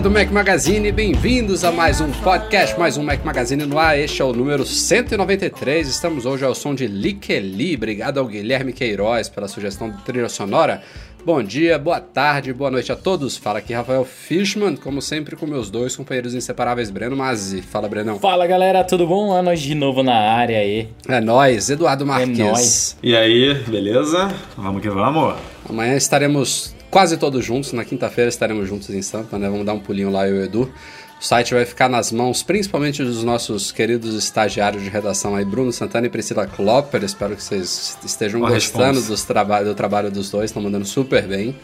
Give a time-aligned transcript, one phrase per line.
[0.00, 3.98] Galera do Mac Magazine, bem-vindos a mais um podcast, mais um Mac Magazine no ar.
[3.98, 5.88] Este é o número 193.
[5.88, 7.76] Estamos hoje ao som de Liqueli.
[7.76, 10.82] Obrigado ao Guilherme Queiroz pela sugestão de trilha sonora.
[11.24, 13.36] Bom dia, boa tarde, boa noite a todos.
[13.36, 17.60] Fala aqui Rafael Fishman, como sempre com meus dois companheiros inseparáveis, Breno Mazzi.
[17.60, 18.18] Fala, Brenão.
[18.18, 19.36] Fala galera, tudo bom?
[19.36, 20.88] É nós de novo na área aí.
[21.08, 22.38] É nóis, Eduardo Marques.
[22.38, 22.96] É nóis.
[23.02, 24.34] E aí, beleza?
[24.56, 25.34] Vamos que vamos.
[25.68, 27.72] Amanhã estaremos quase todos juntos.
[27.72, 29.48] Na quinta-feira estaremos juntos em Sampa, né?
[29.48, 30.72] Vamos dar um pulinho lá, eu e o Edu.
[31.20, 35.70] O site vai ficar nas mãos, principalmente dos nossos queridos estagiários de redação aí, Bruno
[35.70, 37.04] Santana e Priscila Klopper.
[37.04, 41.28] Espero que vocês estejam Uma gostando dos traba do trabalho dos dois, estão mandando super
[41.28, 41.54] bem.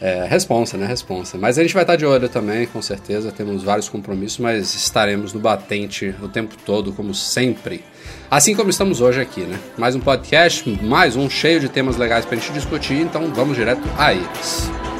[0.00, 0.86] É, responsa, né?
[0.86, 1.38] Responsa.
[1.38, 3.32] Mas a gente vai estar de olho também, com certeza.
[3.32, 7.84] Temos vários compromissos, mas estaremos no batente o tempo todo, como sempre.
[8.30, 9.58] Assim como estamos hoje aqui, né?
[9.78, 13.82] Mais um podcast, mais um cheio de temas legais pra gente discutir, então vamos direto
[13.96, 14.93] a eles.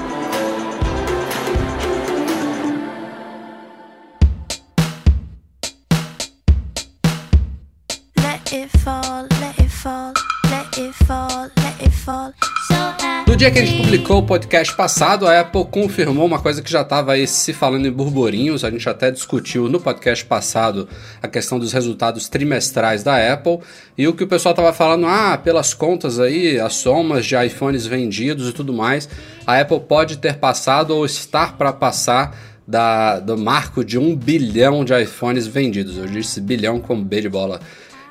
[13.44, 16.80] Dia que a gente publicou o podcast passado, a Apple confirmou uma coisa que já
[16.80, 18.64] estava aí se falando em burburinhos.
[18.64, 20.88] A gente até discutiu no podcast passado
[21.22, 23.58] a questão dos resultados trimestrais da Apple.
[23.98, 27.84] E o que o pessoal estava falando, ah, pelas contas aí, as somas de iPhones
[27.84, 29.10] vendidos e tudo mais,
[29.46, 32.34] a Apple pode ter passado ou estar para passar
[32.66, 35.98] da, do marco de um bilhão de iPhones vendidos.
[35.98, 37.60] Eu disse bilhão com B de bola.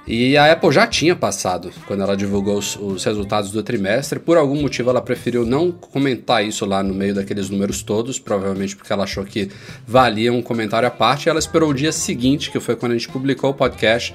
[0.06, 4.20] E a Apple já tinha passado quando ela divulgou os, os resultados do trimestre.
[4.20, 8.76] Por algum motivo, ela preferiu não comentar isso lá no meio daqueles números todos, provavelmente
[8.76, 9.50] porque ela achou que
[9.88, 11.30] valia um comentário à parte.
[11.30, 14.14] Ela esperou o dia seguinte, que foi quando a gente publicou o podcast,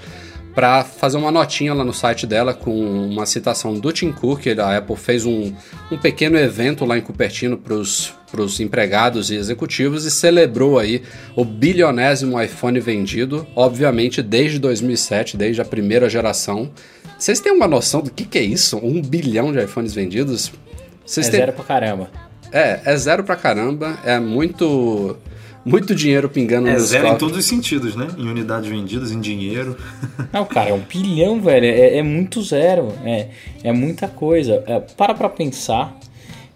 [0.55, 2.75] para fazer uma notinha lá no site dela com
[3.07, 4.47] uma citação do Tim Cook.
[4.59, 5.53] A Apple fez um,
[5.91, 11.03] um pequeno evento lá em Cupertino para os empregados e executivos e celebrou aí
[11.37, 16.71] o bilionésimo iPhone vendido, obviamente desde 2007, desde a primeira geração.
[17.19, 18.77] Vocês têm uma noção do que, que é isso?
[18.79, 20.53] Um bilhão de iPhones vendidos?
[21.05, 21.41] Vocês É têm...
[21.41, 22.11] zero pra caramba.
[22.53, 25.17] É, é zero pra caramba, é muito,
[25.69, 28.09] muito dinheiro pingando É nos zero em todos os sentidos, né?
[28.17, 29.77] Em unidades vendidas, em dinheiro.
[30.33, 31.67] Não, cara, é um bilhão, velho.
[31.67, 32.93] É, é muito zero.
[33.05, 33.29] É,
[33.63, 34.63] é muita coisa.
[34.67, 35.97] É, para pra pensar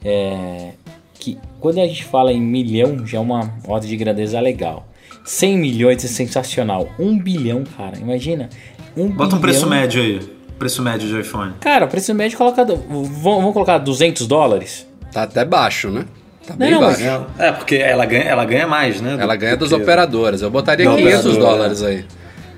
[0.05, 0.73] é,
[1.15, 4.89] que quando a gente fala em milhão, já é uma ordem de grandeza legal.
[5.25, 6.91] 100 milhões é sensacional.
[6.99, 7.97] Um bilhão, cara.
[7.99, 8.49] Imagina.
[8.97, 9.41] Um Bota um bilhão.
[9.41, 10.21] preço médio aí.
[10.59, 11.55] Preço médio de iPhone.
[11.61, 12.65] Cara, preço médio coloca.
[12.65, 14.87] Vamos, vamos colocar 200 dólares?
[15.13, 16.05] Tá até baixo, né?
[16.47, 17.01] Tá Não, bem não, mas-.
[17.39, 19.17] É, porque ela ganha, ela ganha mais, né?
[19.19, 20.43] Ela ganha das operadoras.
[20.43, 21.41] Eu botaria Da 500 operadora.
[21.57, 22.05] dólares aí.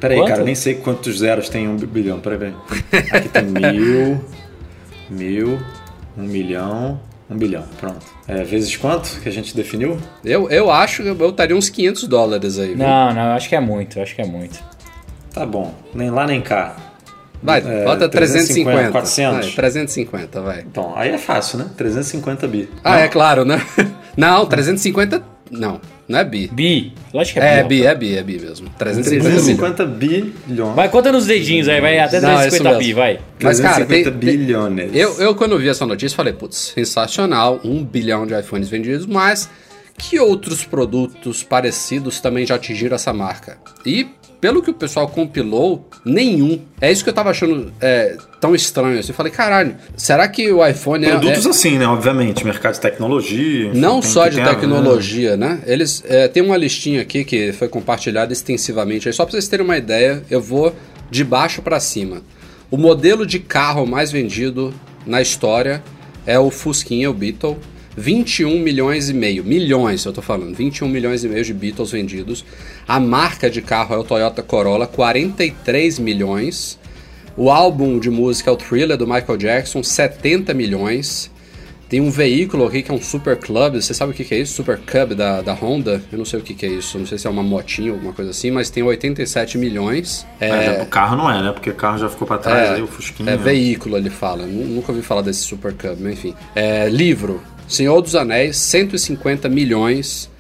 [0.01, 0.29] Peraí, Quanto?
[0.29, 2.19] cara, eu nem sei quantos zeros tem um bilhão.
[2.21, 2.55] Peraí, peraí.
[3.13, 4.21] Aqui tem mil,
[5.09, 5.59] mil,
[6.17, 7.01] um milhão,
[7.31, 7.65] um bilhão.
[7.81, 8.05] Pronto.
[8.27, 9.97] É, vezes quanto que a gente definiu?
[10.25, 12.69] Eu, eu acho que eu botaria uns 500 dólares aí.
[12.69, 12.79] viu?
[12.79, 13.99] Não, não, eu acho que é muito.
[13.99, 14.63] Eu acho que é muito.
[15.33, 15.75] Tá bom.
[15.95, 16.77] Nem lá nem cá.
[17.45, 18.91] Vai, É, bota 350.
[18.91, 19.45] 350, 400.
[19.47, 20.61] Vai, 350, vai.
[20.61, 21.67] Então, aí é fácil, né?
[21.77, 22.69] 350 bi.
[22.83, 23.61] Ah, é claro, né?
[24.17, 25.23] Não, 350.
[25.51, 25.79] Não,
[26.09, 26.49] não é bi.
[26.51, 26.95] Bi.
[27.13, 27.69] Lógico que é, É bi.
[27.81, 28.69] bi, é bi, é bi mesmo.
[28.79, 29.45] 350 milhões.
[29.45, 30.75] 350 bilhões.
[30.75, 33.21] Vai, conta nos dedinhos aí, vai até Não, é 350 bi, vai.
[33.43, 34.91] Mas, cara, tem, 350 tem- bilhões.
[34.95, 39.49] eu, eu, quando vi essa notícia, falei, putz, sensacional, um bilhão de iPhones vendidos, mas
[39.99, 43.59] que outros produtos parecidos também já atingiram essa marca?
[43.87, 44.07] E,
[44.45, 46.61] pelo que o pessoal compilou, nenhum.
[46.79, 48.99] É isso que eu tava achando é, tão estranho.
[48.99, 49.09] assim.
[49.09, 51.49] Eu falei, caralho, será que o iPhone é- Produtos é...
[51.49, 51.87] assim, né?
[51.87, 53.69] Obviamente, mercado de tecnologia.
[53.71, 55.63] enfim, Não só de a- tecnologia, né?
[55.67, 59.09] Eles é, tem uma listinha aqui que foi compartilhada extensivamente.
[59.09, 60.77] Aí, só para vocês terem uma ideia, eu vou
[61.11, 62.21] de baixo para cima.
[62.71, 64.75] O modelo de carro mais vendido
[65.07, 65.83] na história
[66.27, 67.57] é o Fusquinha, o Beetle.
[67.97, 69.45] 21 milhões e meio.
[69.45, 70.55] Milhões, eu tô falando.
[70.55, 72.45] 21 milhões e meio de Beatles vendidos.
[72.87, 76.79] A marca de carro é o Toyota Corolla, 43 milhões.
[77.37, 81.31] O álbum de música é o Thriller do Michael Jackson, 70 milhões.
[81.89, 83.75] Tem um veículo aqui que é um Super Club.
[83.77, 84.55] Você sabe o que, que é isso?
[84.55, 86.03] Super Cub da, da Honda?
[86.11, 86.99] Eu não sei o que, que é isso.
[86.99, 90.27] Não sei se é uma motinha ou alguma coisa assim, mas tem 87 milhões.
[90.41, 90.49] É,
[90.79, 91.53] É, o carro não é, né?
[91.53, 93.31] Porque o carro já ficou pra trás, É, aí o Fusquinha.
[93.31, 94.47] é veículo, ele fala.
[94.47, 96.35] Nu- Nunca ouvi falar desse Super Cub, mas enfim.
[96.57, 97.41] É, livro.
[97.69, 100.31] Senhor dos Anéis, 150 milhões.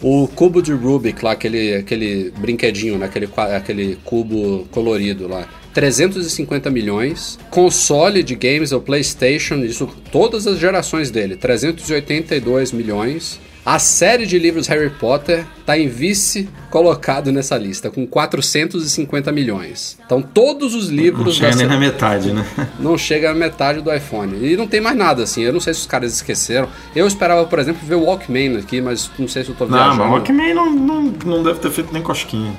[0.00, 3.06] O cubo de Rubik lá, aquele, aquele brinquedinho, né?
[3.06, 5.48] aquele, aquele cubo colorido lá.
[5.72, 7.38] 350 milhões.
[7.50, 11.36] Console de games, é o PlayStation, isso todas as gerações dele.
[11.36, 13.40] 382 milhões.
[13.64, 19.96] A série de livros Harry Potter tá em vice colocado nessa lista, com 450 milhões.
[20.04, 22.44] Então todos os Não livros chega da nem na metade, né?
[22.80, 24.36] não chega a metade do iPhone.
[24.44, 25.42] E não tem mais nada, assim.
[25.42, 26.68] Eu não sei se os caras esqueceram.
[26.96, 29.78] Eu esperava, por exemplo, ver o Walkman aqui, mas não sei se eu tô Não,
[29.78, 29.98] viajando.
[29.98, 32.52] mas o Walkman não, não, não deve ter feito nem cosquinha.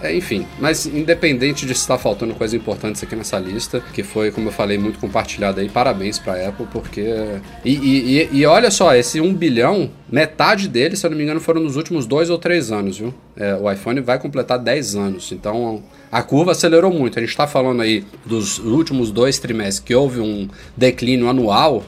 [0.00, 4.48] É, enfim, mas independente de estar faltando coisas importantes aqui nessa lista, que foi, como
[4.48, 7.04] eu falei, muito compartilhada aí, parabéns pra Apple, porque.
[7.64, 11.24] E, e, e- e olha só, esse 1 bilhão, metade dele, se eu não me
[11.24, 13.12] engano, foram nos últimos dois ou três anos, viu?
[13.36, 17.18] É, o iPhone vai completar 10 anos, então a curva acelerou muito.
[17.18, 21.82] A gente tá falando aí dos últimos dois trimestres que houve um declínio anual,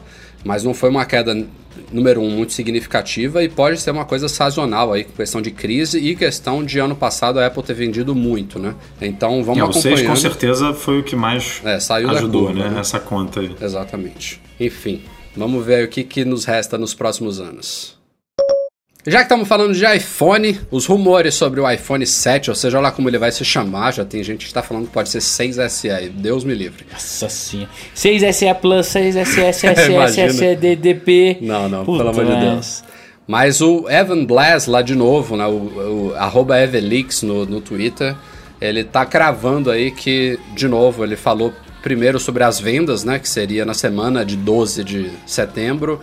[0.44, 1.46] mas não foi uma queda
[1.92, 6.14] número um, muito significativa e pode ser uma coisa sazonal aí, questão de crise e
[6.16, 8.74] questão de ano passado a Apple ter vendido muito, né?
[9.00, 10.08] Então vamos É, o 6 acompanhando.
[10.08, 11.78] com certeza foi o que mais É,
[12.10, 12.70] ajudou, curva, né?
[12.70, 12.80] né?
[12.80, 13.54] Essa conta aí.
[13.60, 14.40] Exatamente.
[14.58, 15.02] Enfim,
[15.36, 17.99] vamos ver o que, que nos resta nos próximos anos.
[19.06, 22.92] Já que estamos falando de iPhone, os rumores sobre o iPhone 7, ou seja lá
[22.92, 26.10] como ele vai se chamar, já tem gente que está falando que pode ser 6SE,
[26.10, 26.84] Deus me livre.
[26.92, 27.70] Nossa senhora.
[27.96, 30.26] 6SE Plus, 6SS, SS, Imagina.
[30.26, 31.38] SSDDP.
[31.40, 32.52] Não, não, Puta, pelo amor de né?
[32.52, 32.84] Deus.
[33.26, 38.14] Mas o Evan Blass, lá de novo, né, o, o arroba Evelix no, no Twitter,
[38.60, 43.28] ele tá cravando aí que, de novo, ele falou primeiro sobre as vendas, né, que
[43.28, 46.00] seria na semana de 12 de setembro.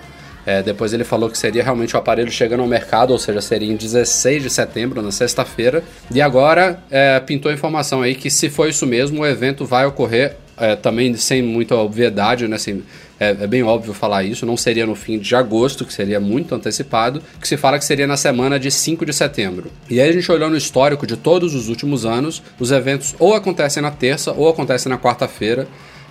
[0.47, 3.69] É, depois ele falou que seria realmente o aparelho chegando ao mercado, ou seja, seria
[3.69, 5.83] em 16 de setembro, na sexta-feira.
[6.09, 9.85] E agora é, pintou a informação aí que se for isso mesmo, o evento vai
[9.85, 12.57] ocorrer é, também sem muita obviedade, né?
[12.57, 12.81] Sem,
[13.19, 16.55] é, é bem óbvio falar isso, não seria no fim de agosto, que seria muito
[16.55, 19.69] antecipado, que se fala que seria na semana de 5 de setembro.
[19.89, 23.33] E aí a gente olhando o histórico de todos os últimos anos, os eventos ou
[23.33, 25.67] acontecem na terça ou acontecem na quarta-feira.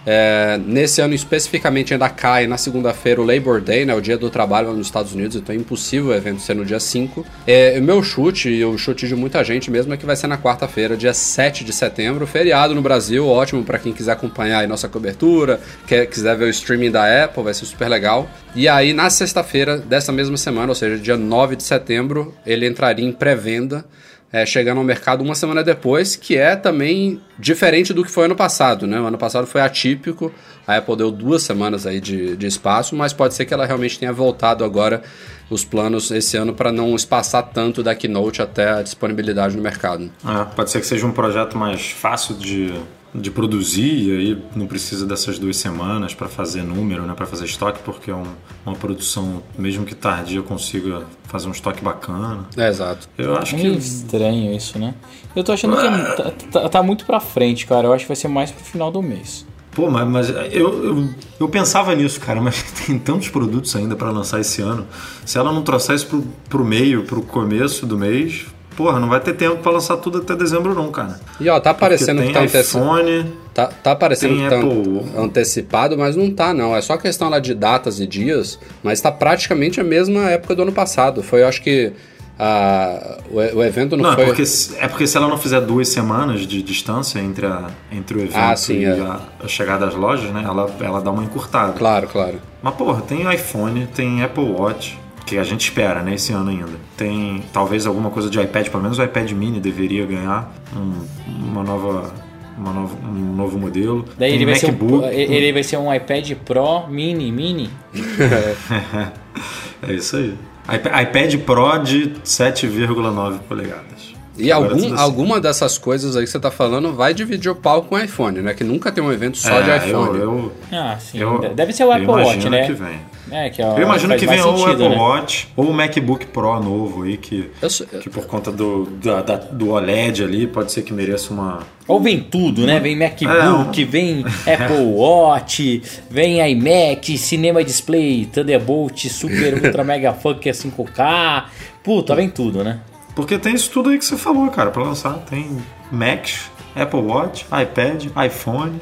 [0.07, 4.31] É, nesse ano especificamente ainda cai na segunda-feira o Labor Day, né, o dia do
[4.31, 7.27] trabalho nos Estados Unidos, então é impossível o evento ser no dia 5.
[7.45, 10.29] É, o meu chute, e o chute de muita gente mesmo, é que vai ser
[10.29, 14.67] na quarta-feira, dia 7 de setembro, feriado no Brasil, ótimo para quem quiser acompanhar aí
[14.69, 18.31] nossa cobertura, quer, quiser ver o streaming da Apple, vai ser super legal.
[18.55, 23.05] E aí na sexta-feira dessa mesma semana, ou seja, dia 9 de setembro, ele entraria
[23.05, 23.85] em pré-venda
[24.33, 28.37] é, chegando ao mercado uma semana depois, que é também diferente do que foi ano
[28.37, 29.01] passado, né?
[29.01, 30.33] O ano passado foi atípico,
[30.67, 33.99] a Apple deu duas semanas aí de, de espaço, mas pode ser que ela realmente
[33.99, 35.03] tenha voltado agora
[35.49, 40.11] os planos esse ano para não espaçar tanto da Keynote até a disponibilidade no mercado.
[40.25, 42.75] É, pode ser que seja um projeto mais fácil de,
[43.15, 47.45] de produzir e aí não precisa dessas duas semanas para fazer número, né, para fazer
[47.47, 48.25] estoque, porque é um-
[48.65, 52.47] uma produção, mesmo que tardia, consiga fazer um estoque bacana.
[52.57, 53.09] É, exato.
[53.17, 54.95] Eu acho Meio que estranho isso, né?
[55.35, 57.87] Eu tô achando que é- tá, tá- tá muito pra frente, cara.
[57.87, 59.47] Eu acho que vai ser mais pro final do mês.
[59.73, 61.09] Pô, mas, mas eu, eu,
[61.39, 64.87] eu pensava nisso, cara, mas tem tantos produtos ainda pra lançar esse ano.
[65.25, 68.47] Se ela não trouxer isso pro, pro meio, pro começo do mês,
[68.77, 71.19] porra, não vai ter tempo pra lançar tudo até dezembro, não, cara.
[71.41, 75.03] E ó, tá parecendo Porque que tá iPhone, Tá, tá parecendo Tem que tá Apple.
[75.17, 76.77] antecipado, mas não tá, não.
[76.77, 80.63] É só questão lá de datas e dias, mas tá praticamente a mesma época do
[80.63, 81.23] ano passado.
[81.23, 81.93] Foi, eu acho que.
[82.39, 84.25] ah, o, o evento não, Não, foi.
[84.25, 87.69] é, porque, se- é porque se ela não fizer duas semanas de distância entre, a,
[87.91, 88.91] entre o evento Ah, sim, e é.
[89.01, 90.43] a, a chegada das lojas, né?
[90.45, 91.73] Ela, ela dá uma encurtada.
[91.73, 92.39] Claro, claro.
[92.63, 96.69] Mas, porra, tem iPhone, tem Apple Watch, que a gente espera, né, esse ano ainda.
[96.97, 101.05] Tem talvez alguma coisa de iPad, pelo menos o iPad mini deveria ganhar um-
[101.51, 102.15] uma nova,
[102.57, 104.05] uma nova, um novo modelo.
[104.17, 105.05] Daí ele vai, ser MacBook.
[105.05, 107.69] um, ele vai ser um iPad Pro Mini, Mini.
[109.87, 110.35] É isso aí.
[110.75, 114.15] iPad iPad Pro de 7,9 polegadas.
[114.39, 115.03] E Agora algum, tudo assim.
[115.03, 118.41] alguma dessas coisas aí que você tá falando vai dividir o palco com o iPhone,
[118.43, 118.53] né?
[118.53, 120.19] Que nunca tem um evento só de É, iPhone.
[120.19, 121.19] Eu, eu, Ah, sim.
[121.19, 122.67] eu- Deve ser o Apple Watch, né?
[122.67, 122.99] Que vem.
[123.31, 124.97] É, que é, Eu imagino que venha ou o Apple né?
[124.97, 129.23] Watch ou o MacBook Pro novo aí, que, Eu sou- que por conta do, da-
[129.23, 131.61] da- do OLED ali pode ser que mereça uma.
[131.89, 132.79] Ou vem tudo, né?
[132.79, 140.49] Vem É, MacBook, vem Apple Watch, vem iMac, Cinema Display, Thunderbolt, Super Ultra Mega Funk
[140.49, 141.45] 5K.
[141.83, 142.81] Puta, vem tudo, né?
[143.15, 145.15] Porque tem isso tudo aí que você falou, cara, pra lançar.
[145.29, 145.49] Tem
[145.91, 146.29] Mac,
[146.75, 148.79] Apple Watch, iPad, iPhone.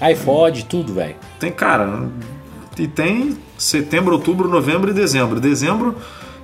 [0.00, 1.16] iPod, tudo, velho.
[1.38, 2.08] Tem, cara.
[2.78, 5.38] E tem setembro, outubro, novembro e dezembro.
[5.40, 5.94] Dezembro,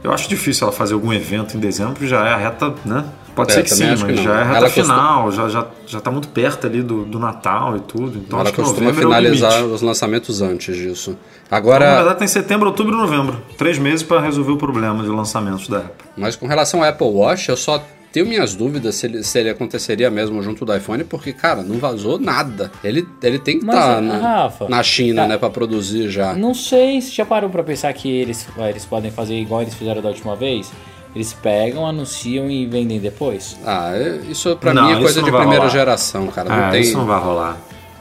[0.05, 3.05] eu acho difícil ela fazer algum evento em dezembro, já é a reta, né?
[3.35, 4.23] Pode É, ser que sim, que mas não.
[4.23, 7.05] já é a reta Ela costuma- final, já, já, já tá muito perto ali do,
[7.05, 8.17] do Natal e tudo.
[8.19, 9.75] Então Ela acho que costuma é finalizar limite.
[9.75, 11.11] os lançamentos antes disso.
[11.11, 13.37] Então, na Agora, verdade, tem setembro, outubro e novembro.
[13.59, 16.07] Três meses para resolver o problema de lançamentos da Apple.
[16.17, 17.83] mas com relação ao Apple Watch, eu só
[18.17, 21.77] tenho minhas dúvidas se ele, se ele aconteceria mesmo junto do iPhone, porque, cara, não
[21.77, 22.73] vazou nada.
[22.83, 25.29] Ele, ele tem que estar ah, na, na China, tá.
[25.29, 26.33] né, pra produzir já.
[26.33, 30.01] Não sei se já parou pra pensar que eles, eles podem fazer igual eles fizeram
[30.01, 30.73] da última vez.
[31.15, 33.59] Eles pegam, anunciam e vendem depois.
[33.67, 35.69] Ah, é- isso pra Não, mim é coisa de primeira rolar.
[35.69, 36.49] geração, cara.
[36.49, 36.81] Não Ah, tem.
[36.81, 37.59] isso não vai rolar.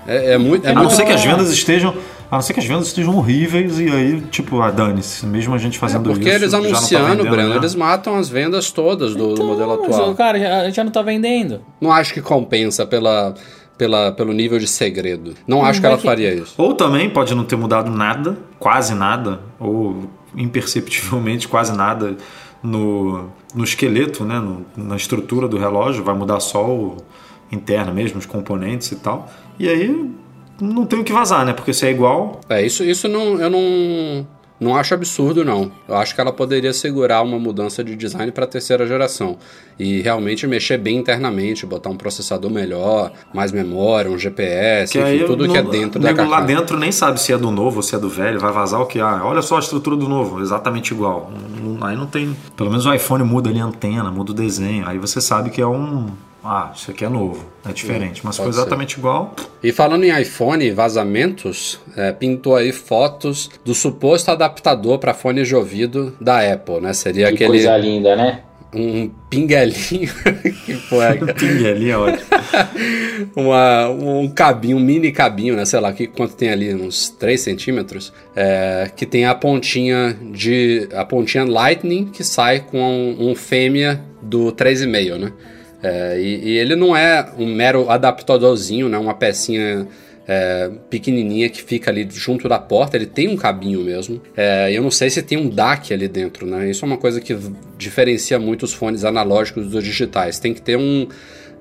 [0.08, 0.66] É, é muito.
[0.66, 1.28] É A não muito ser que as é.
[1.28, 1.94] vendas estejam.
[2.32, 5.26] A não ser que as vendas estejam horríveis e aí, tipo, ah, dane-se.
[5.26, 6.38] Mesmo a gente fazendo É, porque isso.
[6.38, 7.56] eles já não tá anunciando, vendendo, Breno, né?
[7.58, 10.16] eles matam as vendas todas do, do modelo Mas, atual.
[10.16, 11.62] cara, já, já não tá vendendo.
[11.80, 13.36] Não acho que compensa pela,
[13.78, 15.36] pela, pelo nível de segredo.
[15.48, 16.56] Não acho que ela que- faria isso.
[16.58, 22.16] Ou também pode não ter mudado nada, quase nada, ou imperceptivelmente quase nada
[22.64, 26.98] no, no esqueleto, né, no- na estrutura do relógio, vai mudar só o
[27.52, 29.30] interno mesmo, os componentes e tal.
[29.60, 30.12] E aí
[30.60, 31.54] não tem o que vazar, né?
[31.54, 34.28] Porque se é igual, É, isso, isso não, eu não,
[34.60, 35.70] não acho absurdo, não.
[35.88, 39.38] Eu acho que ela poderia segurar uma mudança de design para a terceira geração.
[39.78, 45.26] E realmente mexer bem internamente, botar um processador melhor, mais memória, um GPS, que enfim,
[45.26, 47.78] tudo não- que é dentro da nego lá dentro nem sabe se é do novo
[47.78, 49.00] ou se é do velho, vai vazar o que?
[49.02, 51.30] Ah, olha só a estrutura do novo, exatamente igual.
[51.82, 52.34] Aí não tem.
[52.56, 54.88] Pelo menos o iPhone muda ali a antena, muda o desenho.
[54.88, 56.08] Aí você sabe que é um.
[56.48, 58.22] Ah, isso aqui é novo, é diferente.
[58.24, 58.62] Mas for pode ser.
[58.62, 65.00] exatamente igual, E falando em iPhone e vazamentos, é, pintou aí fotos do suposto adaptador
[65.00, 66.94] para fone de ouvido da Apple, né?
[66.94, 68.42] Seria Que aquele coisa linda, né?
[68.76, 70.12] um pinguelinho
[70.66, 72.28] que foi pingue ali é ótimo.
[73.36, 75.64] uma, um cabinho, um mini cabinho, né?
[75.64, 76.76] Sei lá, que, quanto tem ali?
[76.76, 78.14] Uns 3 centímetros.
[78.36, 80.90] é, que tem a pontinha de.
[80.94, 85.32] a pontinha Lightning que sai com um, um fêmea do 3,5, né?
[85.88, 88.98] É, e, e ele não é um mero adaptadorzinho, né?
[88.98, 89.88] Uma pecinha
[90.28, 94.20] é, pequenininha que fica ali junto da porta, ele tem um cabinho mesmo.
[94.36, 96.68] É, eu não sei se tem um DAC ali dentro, né?
[96.70, 97.38] Isso é uma coisa que
[97.78, 100.40] diferencia muito os fones analógicos dos digitais.
[100.40, 101.08] Tem que ter um.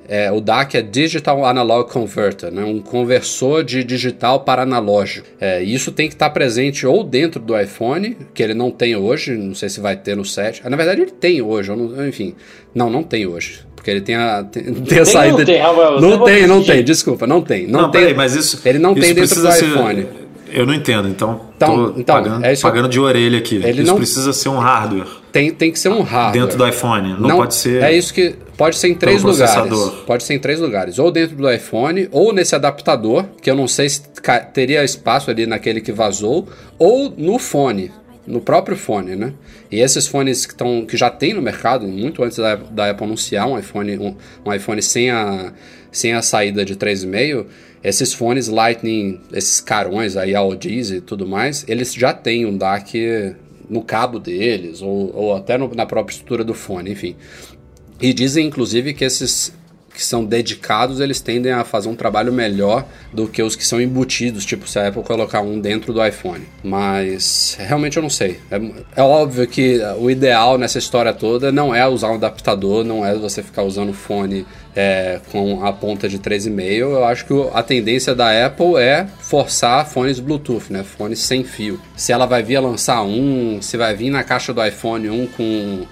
[0.09, 2.65] é, o DAC é Digital Analog Converter, né?
[2.65, 5.27] um conversor de digital para analógico.
[5.41, 9.37] É, isso tem que estar presente ou dentro do iPhone, que ele não tem hoje,
[9.37, 10.63] não sei se vai ter no 7.
[10.65, 12.35] Ah, Na verdade, ele tem hoje, não- enfim.
[12.75, 13.61] Não, não tem hoje.
[13.85, 15.37] Porque ele tem a, tem, tem a saída.
[15.37, 16.01] não tem, Rafael?
[16.01, 17.67] Não tem, não tem, desculpa, não tem.
[17.67, 18.01] Não, Não, tem.
[18.01, 18.59] peraí, mas isso.
[18.65, 20.07] Ele não isso tem dentro do ser- iPhone.
[20.51, 21.41] Eu não entendo, então.
[21.57, 23.57] Então- tô então, pagando, é isso que eu- pagando de orelha aqui.
[23.57, 26.41] Ele isso não- precisa ser um hardware Tem, tem que ser um hardware.
[26.45, 27.17] dentro do iPhone.
[27.19, 27.83] Não, pode ser.
[27.83, 29.53] É isso que pode ser em três lugares.
[29.55, 30.05] processador.
[30.07, 33.67] Pode ser em três lugares, ou dentro do iPhone, ou nesse adaptador, que eu não
[33.69, 34.01] sei se
[34.55, 36.47] teria espaço ali naquele que vazou,
[36.79, 37.91] ou no fone,
[38.27, 39.33] no próprio fone, né?
[39.71, 43.05] E esses fones que, tão, que já tem no mercado, muito antes da, da Apple
[43.07, 45.53] anunciar um iPhone, um, um iPhone sem a,
[45.93, 47.47] sem a saída de 3,5,
[47.83, 53.35] esses fones Lightning, esses carões aí, Audis e tudo mais, eles já têm um DAC
[53.69, 57.17] no cabo deles, ou, ou até no- na própria estrutura do fone, enfim.
[58.01, 59.53] E dizem, inclusive, que esses
[59.95, 63.81] que são dedicados, eles tendem a fazer um trabalho melhor do que os que são
[63.81, 66.45] embutidos, tipo se a Apple colocar um dentro do iPhone.
[66.63, 68.41] Mas realmente eu não sei.
[68.51, 68.61] É,
[68.97, 73.15] é óbvio que o ideal nessa história toda não é usar um adaptador, não é
[73.15, 76.79] você ficar usando fone é, com a ponta de 3,5.
[76.79, 80.83] Eu acho que a tendência da Apple é forçar fones Bluetooth, né?
[80.83, 81.81] Fones sem fio.
[81.97, 85.27] Se ela vai vir a lançar um, se vai vir na caixa do iPhone um
[85.27, 85.87] com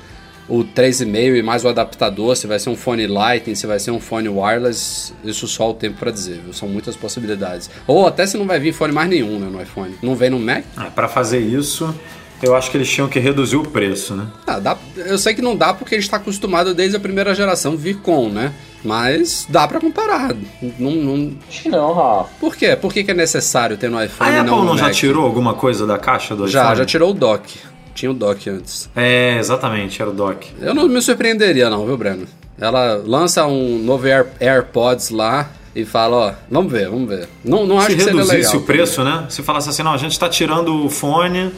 [0.48, 3.90] o 3,5 e mais o adaptador, se vai ser um fone Lightning, se vai ser
[3.90, 6.52] um fone wireless, isso só o tempo pra dizer, viu?
[6.52, 7.70] São muitas possibilidades.
[7.86, 9.94] Ou até se não vai vir fone mais nenhum né, no iPhone.
[10.02, 10.64] Não vem no Mac?
[10.76, 11.94] Ah, para fazer isso,
[12.42, 14.26] eu acho que eles tinham que reduzir o preço, né?
[14.46, 17.34] Ah, dá, eu sei que não dá porque a gente tá acostumado desde a primeira
[17.34, 18.52] geração vir com, né?
[18.84, 20.34] Mas dá pra comparar.
[20.76, 22.30] Não, não- Acho que não, Rafa.
[22.40, 22.74] Por quê?
[22.74, 25.54] Por que, que é necessário ter no iPhone A Apple não não, já tirou alguma
[25.54, 26.78] coisa da caixa do Já, iPhone?
[26.78, 27.58] já tirou o dock.
[27.94, 28.88] Tinha o dock antes.
[28.96, 30.48] É, exatamente, era o dock.
[30.60, 32.26] Eu não me surpreenderia não, viu, Breno?
[32.58, 37.28] Ela lança um novo Air, AirPods lá e fala, ó, vamos ver, vamos ver.
[37.44, 38.60] Não, não acho Se que seria reduzisse legal.
[38.60, 39.26] o preço, né?
[39.28, 41.50] Se falasse assim, não, a gente está tirando o fone,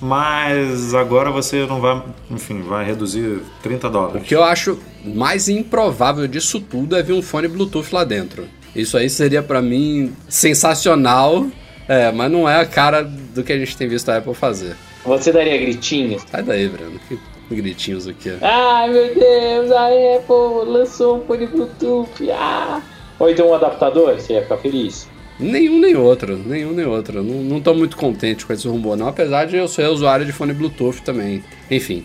[0.00, 4.22] mas agora você não vai, enfim, vai reduzir 30 O dólares.
[4.26, 8.46] que eu acho mais improvável disso tudo é vir um fone Bluetooth lá dentro.
[8.74, 11.46] Isso aí seria pra mim sensacional,
[11.88, 14.76] é, mas não é a cara do que a gente tem visto a Apple fazer.
[15.04, 16.22] Você daria gritinhos?
[16.30, 17.00] Sai daí, Breno.
[17.08, 18.32] Que gritinhos aqui.
[18.40, 22.30] Ai meu Deus, a Apple lançou um fone Bluetooth.
[22.30, 22.80] Ah.
[23.18, 25.08] Ou então um adaptador, você ia ficar feliz.
[25.38, 27.22] Nenhum nem outro, nenhum nem outro.
[27.22, 29.08] Não, não tô muito contente com esse rumor, não.
[29.08, 31.42] Apesar de eu ser usuário de fone Bluetooth também.
[31.70, 32.04] Enfim.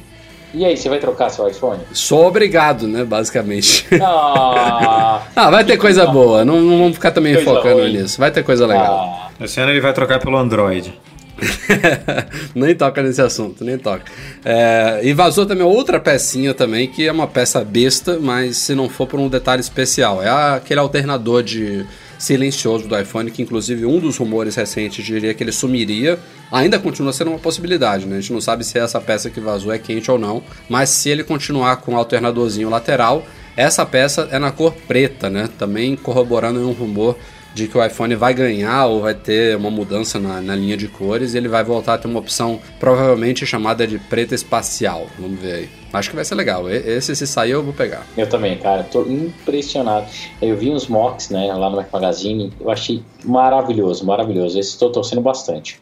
[0.53, 1.81] E aí, você vai trocar seu iPhone?
[1.91, 3.85] Sou obrigado, né, basicamente.
[4.01, 6.43] Ah, ah, vai ter coisa boa.
[6.45, 7.93] Não, não vamos ficar também focando ruim.
[7.97, 8.17] nisso.
[8.17, 9.29] Vai ter coisa legal.
[9.39, 10.97] ah, Esse ano ele vai trocar pelo Android.
[12.55, 14.05] nem toca nesse assunto, nem toca.
[14.43, 18.89] É, e vazou também outra pecinha também, que é uma peça besta, mas se não
[18.89, 20.21] for por um detalhe especial.
[20.21, 21.85] É aquele alternador de
[22.17, 26.17] silencioso do iPhone, que inclusive um dos rumores recentes diria que ele sumiria.
[26.51, 28.17] Ainda continua sendo uma possibilidade, né?
[28.17, 31.09] A gente não sabe se essa peça que vazou é quente ou não, mas se
[31.09, 33.25] ele continuar com o alternadorzinho lateral,
[33.55, 35.49] essa peça é na cor preta, né?
[35.57, 37.17] Também corroborando um rumor
[37.57, 40.87] de que o iPhone vai ganhar ou vai ter uma mudança na, na linha de
[40.87, 45.07] cores e ele vai voltar a ter uma opção provavelmente chamada de preta espacial.
[45.17, 45.69] Vamos ver aí.
[45.91, 46.69] Acho que vai ser legal.
[46.69, 48.05] Esse, se sair, eu vou pegar.
[48.15, 48.83] eu também, cara.
[48.83, 50.05] Tô impressionado.
[50.39, 52.53] Eu vi uns mocks, né, lá no Mac Magazine.
[52.61, 54.59] Eu achei maravilhoso, maravilhoso.
[54.59, 55.81] Esse estou torcendo bastante.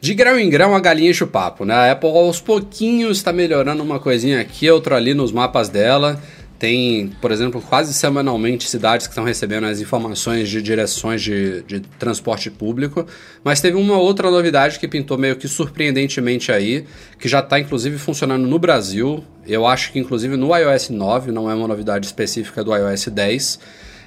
[0.00, 1.74] De grão em grão, a galinha enche o papo, né?
[1.74, 6.20] A Apple aos pouquinhos está melhorando uma coisinha aqui, outra ali nos mapas dela.
[6.64, 11.80] Tem, por exemplo, quase semanalmente cidades que estão recebendo as informações de direções de, de
[11.80, 13.06] transporte público.
[13.44, 16.86] Mas teve uma outra novidade que pintou meio que surpreendentemente aí,
[17.18, 19.22] que já está inclusive funcionando no Brasil.
[19.46, 23.60] Eu acho que inclusive no iOS 9, não é uma novidade específica do iOS 10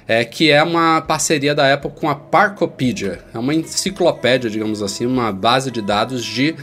[0.08, 3.20] é, que é uma parceria da Apple com a Parkopedia.
[3.32, 6.56] É uma enciclopédia, digamos assim, uma base de dados de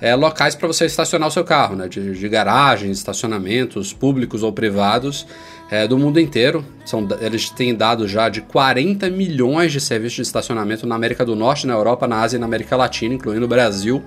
[0.00, 1.88] é, locais para você estacionar o seu carro, né?
[1.88, 5.26] de, de garagens, estacionamentos públicos ou privados
[5.70, 6.64] é, do mundo inteiro.
[6.84, 11.36] São, eles têm dados já de 40 milhões de serviços de estacionamento na América do
[11.36, 14.02] Norte, na Europa, na Ásia e na América Latina, incluindo o Brasil.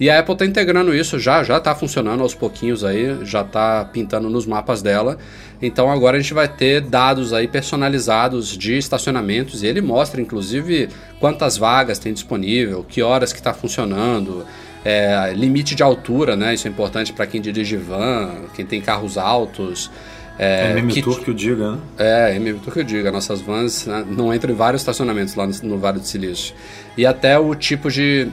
[0.00, 3.84] E a Apple está integrando isso já, já está funcionando aos pouquinhos aí, já está
[3.84, 5.18] pintando nos mapas dela.
[5.60, 10.88] Então agora a gente vai ter dados aí personalizados de estacionamentos e ele mostra inclusive
[11.20, 14.46] quantas vagas tem disponível, que horas que está funcionando,
[14.84, 16.54] é, limite de altura, né?
[16.54, 19.90] Isso é importante para quem dirige van, quem tem carros altos.
[20.38, 21.78] É, meme que- tour que o diga, né?
[21.98, 25.46] é, é mesmo que eu digo, nossas vans né, não entram em vários estacionamentos lá
[25.46, 26.54] no, no Vale do Silício.
[26.96, 28.26] E até o tipo de,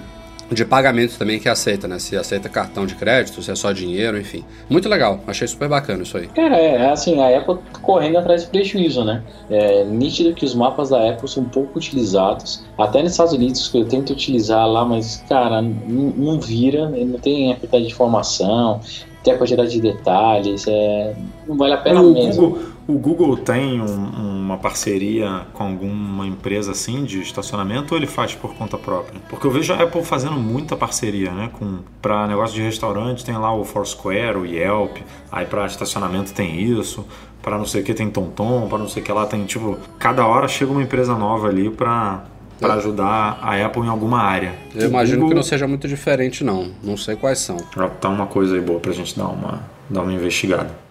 [0.51, 1.99] de pagamento também que aceita, né?
[1.99, 4.43] Se aceita cartão de crédito, se é só dinheiro, enfim.
[4.69, 6.27] Muito legal, achei super bacana isso aí.
[6.27, 9.23] Cara, é assim, a Apple tá correndo atrás de prejuízo, né?
[9.49, 12.63] É nítido que os mapas da Apple são pouco utilizados.
[12.77, 17.19] Até nos Estados Unidos, que eu tento utilizar lá, mas, cara, não, não vira, não
[17.19, 18.79] tem a quantidade de informação,
[19.23, 21.13] tem a quantidade de detalhes, é,
[21.47, 22.49] não vale a pena O mesmo.
[22.49, 28.07] Google, o Google tem um- uma parceria com alguma empresa assim de estacionamento ou ele
[28.07, 29.19] faz por conta própria?
[29.29, 31.49] Porque eu vejo a Apple fazendo muita parceria, né?
[31.53, 34.97] Com para negócio de restaurante tem lá o Foursquare, o Yelp,
[35.31, 37.05] aí para estacionamento tem isso,
[37.41, 39.77] para não sei o que tem TomTom, para não sei o que lá tem tipo
[39.99, 42.23] cada hora chega uma empresa nova ali para
[42.59, 44.51] para ajudar a Apple em alguma área.
[44.73, 46.71] Eu O imagino Google- que não seja muito diferente, não.
[46.81, 47.57] Não sei quais são.
[48.01, 50.86] Tá uma coisa aí boa pra gente dar uma dar uma investigada.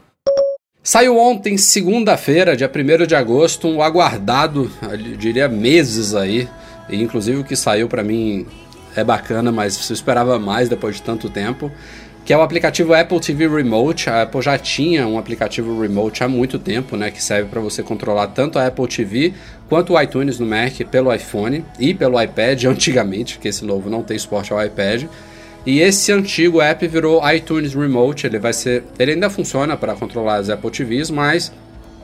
[0.87, 4.71] Saiu ontem, segunda-feira, dia 1 de agosto, um aguardado,
[5.19, 6.49] diria meses aí.
[6.89, 8.47] E inclusive o que saiu pra mim
[8.95, 11.73] é bacana, mas eu esperava mais depois de tanto tempo.
[12.25, 14.09] Que é o aplicativo Apple TV Remote.
[14.09, 17.11] A Apple já tinha um aplicativo Remote há muito tempo, né?
[17.11, 19.35] Que serve para você controlar tanto a Apple TV
[19.69, 24.05] quanto o iTunes no Mac pelo iPhone e pelo iPad antigamente, porque esse novo não
[24.05, 25.07] tem suporte ao iPad.
[25.67, 28.25] E esse antigo app virou iTunes Remote.
[28.25, 31.53] Ele vai ser, ele ainda funciona para controlar as Apple TVs, mas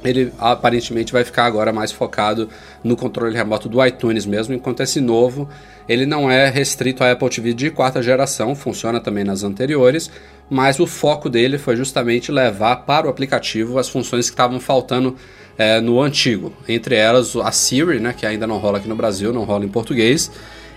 [0.04, 2.48] ele aparentemente vai ficar agora mais focado
[2.82, 5.48] no controle remoto do iTunes mesmo, enquanto esse novo
[5.88, 10.10] ele não é restrito à Apple TV de quarta geração, funciona também nas anteriores,
[10.50, 15.16] mas o foco dele foi justamente levar para o aplicativo as funções que estavam faltando
[15.56, 19.32] é, no antigo, entre elas a Siri, né, que ainda não rola aqui no Brasil,
[19.32, 20.30] não rola em português,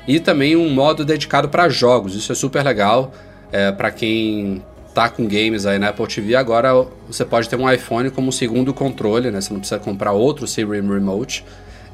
[0.08, 2.16] e também um modo dedicado para jogos.
[2.16, 3.12] Isso é super legal
[3.52, 4.64] é, para quem
[4.94, 6.36] tá com games aí na Apple TV.
[6.36, 9.42] Agora você pode ter um iPhone como segundo controle, né?
[9.42, 11.44] Você não precisa comprar outro Siri Remote.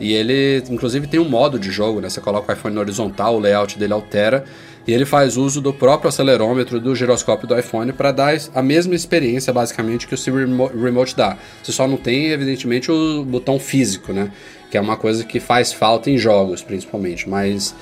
[0.01, 2.09] E ele, inclusive, tem um modo de jogo, né?
[2.09, 4.43] Você coloca o iPhone na horizontal, o layout dele altera.
[4.87, 8.95] E ele faz uso do próprio acelerômetro do giroscópio do iPhone para dar a mesma
[8.95, 10.43] experiência, basicamente, que o Siri
[10.83, 11.37] Remote dá.
[11.61, 14.31] Você só não tem, evidentemente, o botão físico, né?
[14.71, 17.29] Que é uma coisa que faz falta em jogos, principalmente.
[17.29, 17.75] Mas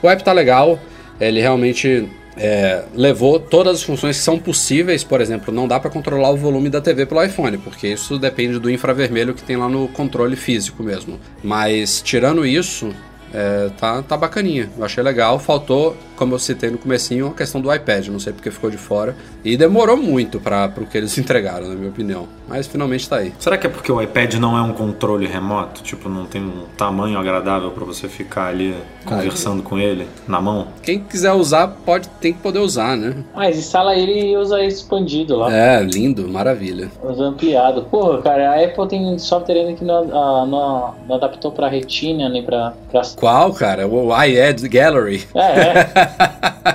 [0.00, 0.78] o app tá legal,
[1.20, 5.90] ele realmente é, levou todas as funções que são possíveis, por exemplo, não dá para
[5.90, 9.68] controlar o volume da TV pelo iPhone, porque isso depende do infravermelho que tem lá
[9.68, 11.18] no controle físico mesmo.
[11.42, 12.92] Mas tirando isso,
[13.32, 14.70] é, tá, tá bacaninha.
[14.78, 15.38] Eu achei legal.
[15.38, 18.76] Faltou como eu citei no comecinho, a questão do iPad, não sei porque ficou de
[18.76, 19.16] fora.
[19.44, 22.26] E demorou muito para o que eles entregaram, na minha opinião.
[22.48, 23.32] Mas finalmente tá aí.
[23.38, 25.82] Será que é porque o iPad não é um controle remoto?
[25.82, 28.74] Tipo, não tem um tamanho agradável para você ficar ali
[29.04, 30.68] conversando com ele na mão?
[30.82, 33.14] Quem quiser usar, pode, tem que poder usar, né?
[33.34, 35.54] Mas instala ele e usa expandido lá.
[35.54, 36.90] É, lindo, maravilha.
[37.02, 37.82] Usa ampliado.
[37.84, 42.28] Porra, cara, a Apple tem software ainda que não, ah, não, não adaptou pra retina
[42.28, 42.74] nem pra.
[42.90, 43.02] pra...
[43.16, 43.86] Qual, cara?
[43.86, 45.24] O iAd Gallery.
[45.34, 46.03] É, é.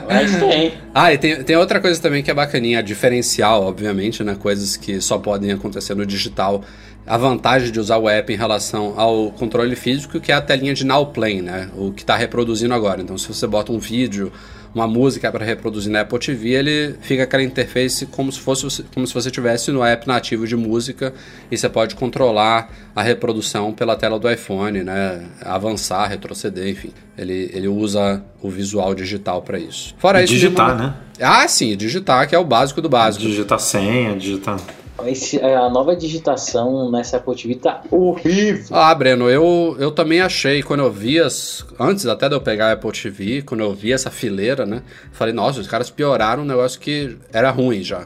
[0.07, 0.73] Mas tem.
[0.93, 4.35] Ah, e tem, tem outra coisa também que é bacaninha, diferencial, obviamente, né?
[4.35, 6.63] Coisas que só podem acontecer no digital.
[7.05, 10.73] A vantagem de usar o app em relação ao controle físico, que é a telinha
[10.73, 11.69] de Now Play, né?
[11.75, 13.01] O que está reproduzindo agora.
[13.01, 14.31] Então, se você bota um vídeo,
[14.73, 19.05] uma música para reproduzir na Apple TV, ele fica aquela interface como se fosse como
[19.07, 21.13] se você tivesse no app nativo de música
[21.51, 25.23] e você pode controlar a reprodução pela tela do iPhone, né?
[25.41, 26.91] Avançar, retroceder, enfim.
[27.17, 29.93] Ele, ele usa o visual digital para isso.
[29.97, 30.93] Fora E isso, digitar, uma- né?
[31.21, 33.25] Ah, sim, digitar, que é o básico do básico.
[33.25, 34.57] Digitar senha, digitar.
[35.07, 38.65] Esse- a nova digitação nessa Apple TV tá horrível.
[38.71, 41.65] Ah, Breno, eu, eu também achei, quando eu vi as.
[41.79, 44.81] Antes até de eu pegar a Apple TV, quando eu vi essa fileira, né?
[45.11, 48.05] Falei, nossa, os caras pioraram um negócio que era ruim já.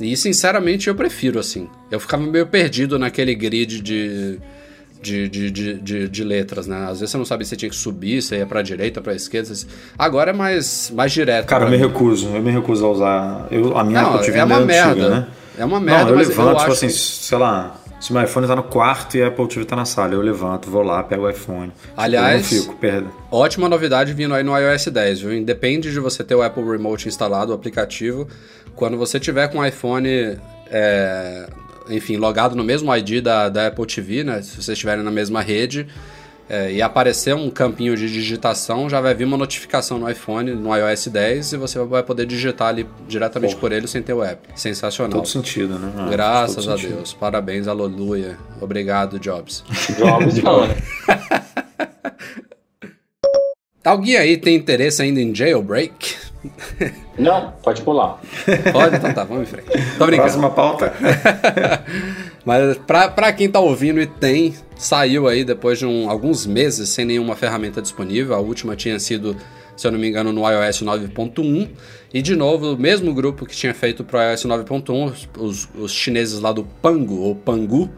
[0.00, 1.68] E sinceramente eu prefiro assim.
[1.90, 4.38] Eu ficava meio perdido naquele grid de.
[5.00, 6.86] De, de, de, de, de letras, né?
[6.90, 9.48] Às vezes você não sabia se tinha que subir, se ia pra direita, pra esquerda.
[9.96, 11.46] Agora é mais, mais direto.
[11.46, 11.82] Cara, eu me mim.
[11.84, 12.28] recuso.
[12.34, 13.46] Eu me recuso a usar.
[13.48, 15.08] Eu, a minha Não, Apple TV é uma antiga, merda.
[15.10, 15.26] né?
[15.58, 17.76] É uma merda, Não, eu mas levanto, eu tipo acho assim, sei lá.
[18.00, 20.70] Se meu iPhone tá no quarto e a Apple TV tá na sala, eu levanto,
[20.70, 21.72] vou lá, pego o iPhone.
[21.72, 23.08] Tipo, Aliás- eu não fico, perda.
[23.28, 25.34] Ótima novidade vindo aí no iOS 10, viu?
[25.36, 28.28] Independe de você ter o Apple Remote instalado, o aplicativo.
[28.76, 30.38] Quando você tiver com o iPhone,
[30.70, 31.48] é,
[31.90, 34.42] enfim, logado no mesmo ID da, da Apple TV, né?
[34.42, 35.88] Se vocês estiverem na mesma rede,
[36.48, 40.74] é, e aparecer um campinho de digitação, já vai vir uma notificação no iPhone, no
[40.74, 44.48] iOS 10, e você vai poder digitar ali diretamente por ele sem ter o app.
[44.56, 45.12] Sensacional.
[45.12, 45.92] Todo sentido, né?
[45.96, 46.96] Ah, Graças todo a sentido.
[46.96, 47.12] Deus.
[47.12, 48.38] Parabéns, aleluia.
[48.60, 49.62] Obrigado, Jobs.
[49.98, 50.76] Jobs né?
[53.84, 56.16] Alguém aí tem interesse ainda em jailbreak?
[57.18, 58.20] Não, pode pular.
[58.72, 58.96] Pode?
[58.96, 59.68] Então tá, vamos em frente.
[59.98, 60.28] Tô brincando.
[60.28, 60.92] Próxima pauta.
[62.44, 66.88] Mas pra, pra quem tá ouvindo e tem, saiu aí depois de um- alguns meses
[66.88, 68.34] sem nenhuma ferramenta disponível.
[68.34, 69.36] A última tinha sido,
[69.76, 71.68] se eu não me engano, no iOS 9.1.
[72.14, 76.40] E de novo, o mesmo grupo que tinha feito pro iOS 9.1, os, os chineses
[76.40, 77.90] lá do Pangu, ou Pangu,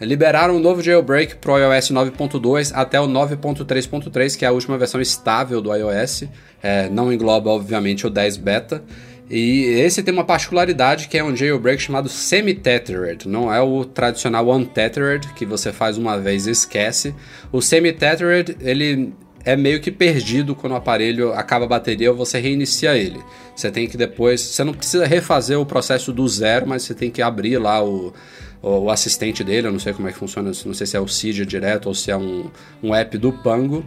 [0.00, 5.00] liberaram um novo jailbreak pro iOS 9.2 até o 9.3.3, que é a última versão
[5.00, 6.24] estável do iOS.
[6.62, 8.82] É, não engloba, obviamente, o 10 beta.
[9.30, 14.48] E esse tem uma particularidade que é um jailbreak chamado semi-tethered, não é o tradicional
[14.50, 17.14] untethered que você faz uma vez e esquece.
[17.52, 19.12] O semi-tethered, ele
[19.44, 23.20] é meio que perdido quando o aparelho acaba a bateria ou você reinicia ele.
[23.54, 27.10] Você tem que depois, você não precisa refazer o processo do zero, mas você tem
[27.10, 28.14] que abrir lá o,
[28.62, 31.08] o, assistente dele, eu não sei como é que funciona, não sei se é o
[31.08, 32.50] Cydia direto ou se é um,
[32.82, 33.84] um app do Pango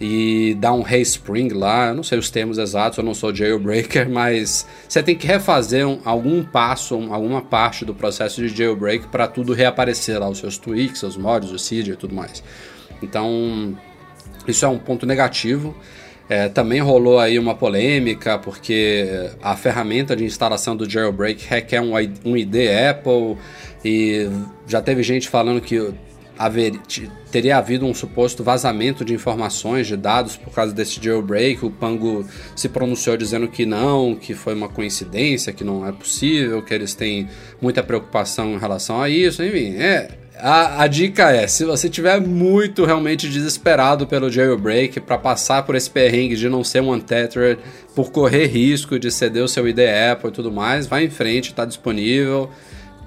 [0.00, 4.08] e dá um respring lá, eu não sei os termos exatos, eu não sou jailbreaker,
[4.10, 9.08] mas você tem que refazer um- algum passo, um- alguma parte do processo de jailbreak
[9.08, 12.42] para tudo reaparecer lá, os seus tweaks, seus mods, o Cydia e tudo mais.
[13.02, 13.76] Então,
[14.46, 15.74] isso é um ponto negativo.
[16.30, 22.36] É, também rolou aí uma polêmica, porque a ferramenta de instalação do jailbreak requer um
[22.36, 22.54] ID
[22.90, 23.36] Apple,
[23.84, 24.28] e
[24.66, 25.90] já teve gente falando que
[26.38, 26.78] haver,
[27.32, 31.64] teria havido um suposto vazamento de informações, de dados por causa desse jailbreak.
[31.64, 32.24] O Pango
[32.54, 36.94] se pronunciou dizendo que não, que foi uma coincidência, que não é possível, que eles
[36.94, 37.28] têm
[37.60, 40.10] muita preocupação em relação a isso, enfim, é.
[40.40, 45.74] A, a dica é, se você tiver muito realmente desesperado pelo jailbreak para passar por
[45.74, 47.60] esse perrengue de não ser um untethered,
[47.92, 49.80] por correr risco de ceder o seu ID
[50.12, 52.48] Apple e tudo mais, vai em frente, está disponível.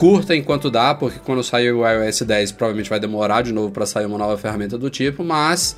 [0.01, 3.85] Curta enquanto dá, porque quando sair o iOS 10 provavelmente vai demorar de novo para
[3.85, 5.77] sair uma nova ferramenta do tipo, mas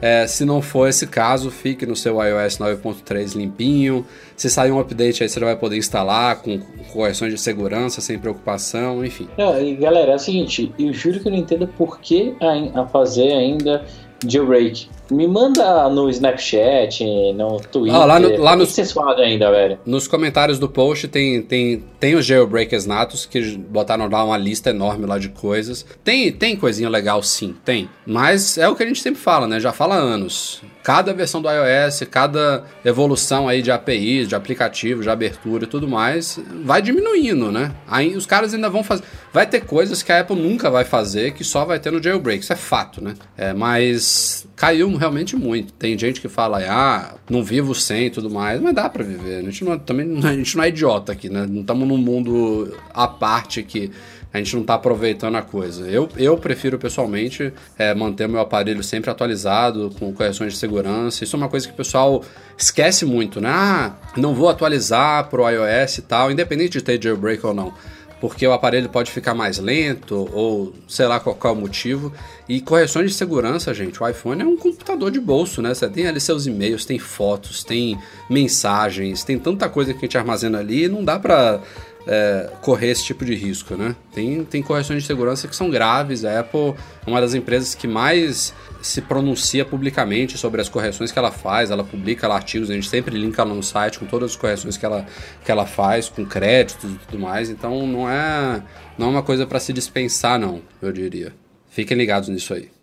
[0.00, 4.06] é, se não for esse caso, fique no seu iOS 9.3 limpinho.
[4.34, 6.60] Se sair um update aí, você vai poder instalar com
[6.94, 9.28] correções de segurança, sem preocupação, enfim.
[9.36, 12.86] Não, e galera, é o seguinte, eu juro que eu não entendo por que a
[12.86, 13.84] fazer ainda
[14.26, 14.88] jailbreak.
[15.10, 17.94] Me manda no Snapchat, no Twitter.
[18.00, 19.78] Ah, lá no- lá o que no- vocês fazem ainda, velho?
[19.84, 24.70] Nos comentários do post tem, tem, tem os jailbreakers natos que botaram lá uma lista
[24.70, 25.84] enorme lá de coisas.
[26.02, 27.90] Tem, tem coisinha legal sim, tem.
[28.06, 29.60] Mas é o que a gente sempre fala, né?
[29.60, 30.62] Já fala há anos.
[30.82, 35.86] Cada versão do iOS, cada evolução aí de APIs, de aplicativo, de abertura e tudo
[35.86, 37.70] mais, vai diminuindo, né?
[37.86, 39.04] Aí os caras ainda vão fazer.
[39.32, 42.42] Vai ter coisas que a Apple nunca vai fazer, que só vai ter no jailbreak.
[42.42, 43.14] Isso é fato, né?
[43.38, 45.72] É, mas caiu realmente muito.
[45.72, 49.38] Tem gente que fala, ah, não vivo sem e tudo mais, mas dá para viver.
[49.38, 51.44] A gente não, também a gente não é idiota aqui, né?
[51.50, 53.90] Não estamos num mundo à parte que
[54.32, 55.90] a gente não está aproveitando a coisa.
[55.90, 61.24] Eu, eu prefiro pessoalmente é, manter meu aparelho sempre atualizado, com correções de segurança.
[61.24, 62.22] Isso é uma coisa que o pessoal
[62.56, 63.50] esquece muito, né?
[63.50, 67.74] Ah, não vou atualizar pro iOS e tal, independente de ter jailbreak ou não
[68.22, 72.12] porque o aparelho pode ficar mais lento ou sei lá qual é o motivo.
[72.48, 75.74] E correções de segurança, gente, o iPhone é um computador de bolso, né?
[75.74, 77.98] Você tem ali seus e-mails, tem fotos, tem
[78.30, 81.60] mensagens, tem tanta coisa que a gente armazena ali não dá pra
[82.06, 83.94] é, correr esse tipo de risco, né?
[84.12, 86.24] Tem, tem correções de segurança que são graves.
[86.24, 86.74] A Apple
[87.06, 91.70] é uma das empresas que mais se pronuncia publicamente sobre as correções que ela faz.
[91.70, 94.76] Ela publica lá artigos, a gente sempre linka lá no site com todas as correções
[94.76, 95.06] que ela,
[95.44, 97.50] que ela faz, com créditos e tudo mais.
[97.50, 98.62] Então não é,
[98.98, 101.32] não é uma coisa para se dispensar, não, eu diria.
[101.70, 102.81] Fiquem ligados nisso aí.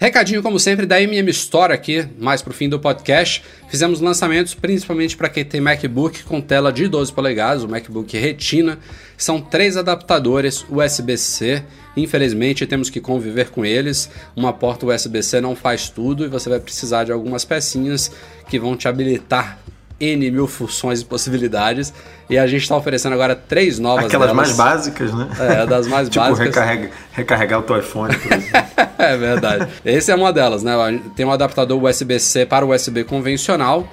[0.00, 3.44] Recadinho, como sempre, da MM Store aqui, mais pro fim do podcast.
[3.68, 8.78] Fizemos lançamentos principalmente para quem tem MacBook com tela de 12 polegadas, o MacBook Retina.
[9.14, 11.62] São três adaptadores USB-C.
[11.94, 14.08] Infelizmente, temos que conviver com eles.
[14.34, 18.10] Uma porta USB-C não faz tudo e você vai precisar de algumas pecinhas
[18.48, 19.58] que vão te habilitar
[20.00, 21.92] N mil funções e possibilidades.
[22.28, 24.36] E a gente está oferecendo agora três novas Aquelas delas.
[24.48, 25.28] mais básicas, né?
[25.38, 26.46] É, das mais tipo, básicas.
[26.46, 28.60] Recarrega, recarregar o teu iPhone, por exemplo.
[28.98, 29.68] é verdade.
[29.84, 30.72] Esse é uma delas, né?
[31.14, 33.86] Tem um adaptador USB-C para USB convencional.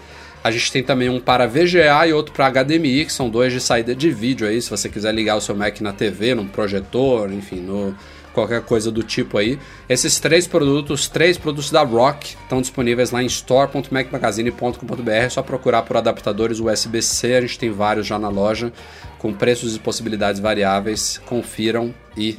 [0.43, 3.59] A gente tem também um para VGA e outro para HDMI, que são dois de
[3.59, 7.33] saída de vídeo aí, se você quiser ligar o seu Mac na TV, num projetor,
[7.33, 7.93] enfim, no,
[8.37, 9.57] qualquer coisa do tipo aí.
[9.89, 15.09] Esses três produtos, três produtos da Rock, estão disponíveis lá em store.macmagazine.com.br.
[15.09, 18.71] É só procurar por adaptadores USB-C, a gente tem vários já na loja,
[19.17, 21.19] com preços e possibilidades variáveis.
[21.25, 22.37] Confiram e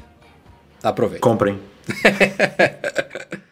[0.82, 1.20] aproveitem.
[1.20, 1.58] Comprem.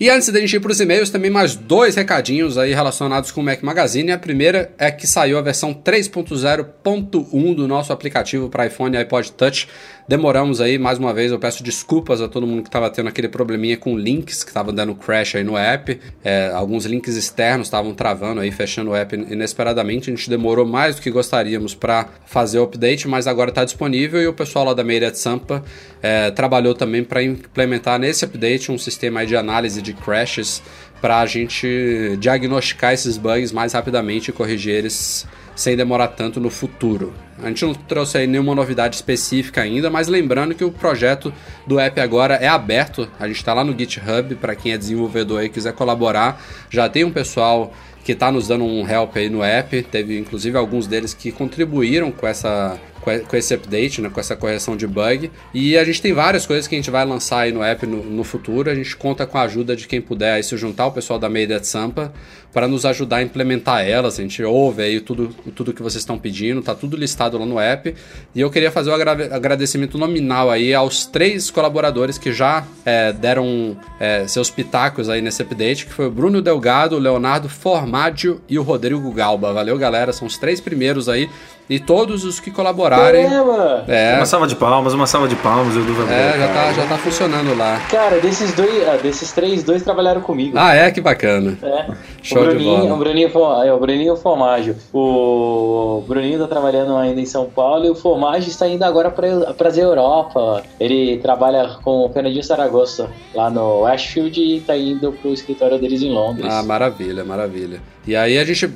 [0.00, 3.40] E antes da gente ir para os e-mails, também mais dois recadinhos aí relacionados com
[3.40, 4.12] o Mac Magazine.
[4.12, 9.32] A primeira é que saiu a versão 3.0.1 do nosso aplicativo para iPhone e iPod
[9.32, 9.68] Touch.
[10.08, 13.28] Demoramos aí, mais uma vez, eu peço desculpas a todo mundo que estava tendo aquele
[13.28, 16.00] probleminha com links, que estava dando crash aí no app.
[16.24, 20.08] É, alguns links externos estavam travando aí, fechando o app inesperadamente.
[20.08, 24.22] A gente demorou mais do que gostaríamos para fazer o update, mas agora está disponível
[24.22, 25.62] e o pessoal lá da Meira de Sampa
[26.02, 30.62] é, trabalhou também para implementar nesse update um sistema de análise de crashes
[31.02, 35.26] para a gente diagnosticar esses bugs mais rapidamente e corrigir eles
[35.58, 37.12] sem demorar tanto no futuro.
[37.42, 41.34] A gente não trouxe aí nenhuma novidade específica ainda, mas lembrando que o projeto
[41.66, 43.08] do app agora é aberto.
[43.18, 46.40] A gente está lá no GitHub para quem é desenvolvedor e quiser colaborar.
[46.70, 49.82] Já tem um pessoal que está nos dando um help aí no app.
[49.82, 52.78] Teve inclusive alguns deles que contribuíram com essa
[53.28, 55.30] com esse update, né, com essa correção de bug.
[55.52, 58.02] E a gente tem várias coisas que a gente vai lançar aí no app no,
[58.04, 58.70] no futuro.
[58.70, 61.28] A gente conta com a ajuda de quem puder aí se juntar, o pessoal da
[61.28, 62.12] Media Sampa,
[62.52, 64.18] para nos ajudar a implementar elas.
[64.18, 67.58] A gente ouve aí tudo, tudo que vocês estão pedindo, tá tudo listado lá no
[67.58, 67.94] app.
[68.34, 69.00] E eu queria fazer o um
[69.34, 75.42] agradecimento nominal aí aos três colaboradores que já é, deram é, seus pitacos aí nesse
[75.42, 79.52] update, que foi o Bruno Delgado, o Leonardo Formaggio e o Rodrigo Galba.
[79.52, 80.12] Valeu, galera.
[80.12, 81.28] São os três primeiros aí
[81.68, 83.26] e todos os que colaborarem.
[83.86, 86.86] É, Uma salva de palmas, uma salva de palmas, eu Edu É, já tá, já
[86.86, 87.80] tá funcionando lá.
[87.90, 90.56] Cara, desses dois, ah, desses três, dois trabalharam comigo.
[90.58, 90.90] Ah, é?
[90.90, 91.58] Que bacana.
[91.62, 91.86] É.
[92.22, 92.94] Show o Bruninho, de bola.
[92.94, 93.30] O Bruninho,
[93.64, 94.76] é, o Bruninho Formaggio.
[94.92, 99.28] O Bruninho tá trabalhando ainda em São Paulo e o Formaggio está indo agora pra,
[99.54, 100.62] pra Europa.
[100.80, 106.02] Ele trabalha com o Canadinho Saragossa lá no Ashfield e tá indo pro escritório deles
[106.02, 106.52] em Londres.
[106.52, 107.80] Ah, maravilha, maravilha.
[108.08, 108.66] E aí a gente,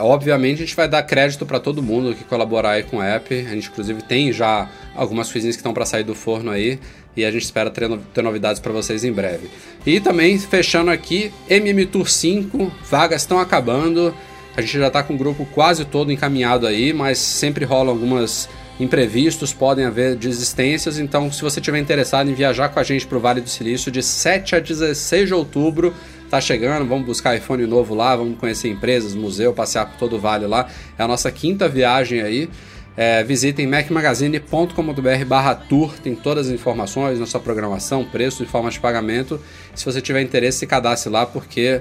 [0.00, 3.34] obviamente, a gente vai dar crédito para todo mundo que colaborar aí com o app.
[3.34, 6.80] A gente, inclusive, tem já algumas coisinhas que estão para sair do forno aí.
[7.14, 9.50] E a gente espera ter, ter novidades para vocês em breve.
[9.84, 14.14] E também, fechando aqui, MM Tour 5, vagas estão acabando.
[14.56, 18.48] A gente já está com o grupo quase todo encaminhado aí, mas sempre rolam algumas
[18.80, 20.98] imprevistos, podem haver desistências.
[20.98, 23.92] Então, se você estiver interessado em viajar com a gente para o Vale do Silício
[23.92, 25.92] de 7 a 16 de outubro,
[26.28, 30.18] tá chegando, vamos buscar iPhone novo lá, vamos conhecer empresas, museu, passear por todo o
[30.18, 30.68] vale lá.
[30.98, 32.48] É a nossa quinta viagem aí.
[32.96, 38.80] É, visitem macmagazine.com.br barra tour, tem todas as informações, nossa programação, preço e forma de
[38.80, 39.40] pagamento.
[39.72, 41.80] Se você tiver interesse, se cadastre lá, porque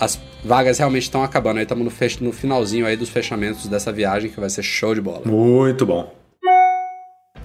[0.00, 1.58] as vagas realmente estão acabando.
[1.58, 5.02] Aí estamos no, no finalzinho aí dos fechamentos dessa viagem, que vai ser show de
[5.02, 5.22] bola.
[5.26, 6.23] Muito bom.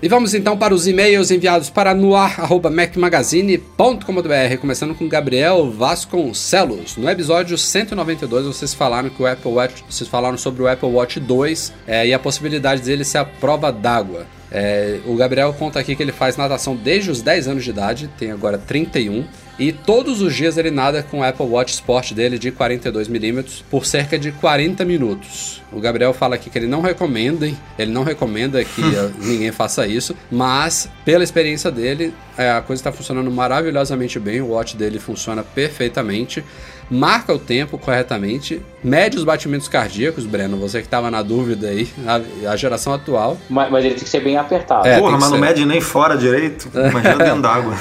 [0.01, 6.95] E vamos então para os e-mails enviados para noar.macmagazine.com.br, começando com Gabriel Vasconcelos.
[6.95, 11.19] No episódio 192, vocês falaram que o Apple Watch, vocês falaram sobre o Apple Watch
[11.19, 14.25] 2 é, e a possibilidade dele ser a prova d'água.
[14.51, 18.09] É, o Gabriel conta aqui que ele faz natação desde os 10 anos de idade,
[18.17, 19.25] tem agora 31.
[19.59, 23.85] E todos os dias ele nada com o Apple Watch Sport dele de 42mm por
[23.85, 25.62] cerca de 40 minutos.
[25.69, 27.57] O Gabriel fala aqui que ele não recomenda, hein?
[27.77, 28.81] ele não recomenda que
[29.19, 34.51] ninguém faça isso, mas pela experiência dele, é, a coisa está funcionando maravilhosamente bem, o
[34.51, 36.41] watch dele funciona perfeitamente
[36.89, 41.88] marca o tempo corretamente, mede os batimentos cardíacos, Breno, você que estava na dúvida aí,
[42.06, 43.38] a, a geração atual.
[43.49, 44.88] Mas, mas, ele tem que ser bem apertado.
[44.88, 47.73] É, Porra, mas não mede nem fora direito, imagina dentro d'água.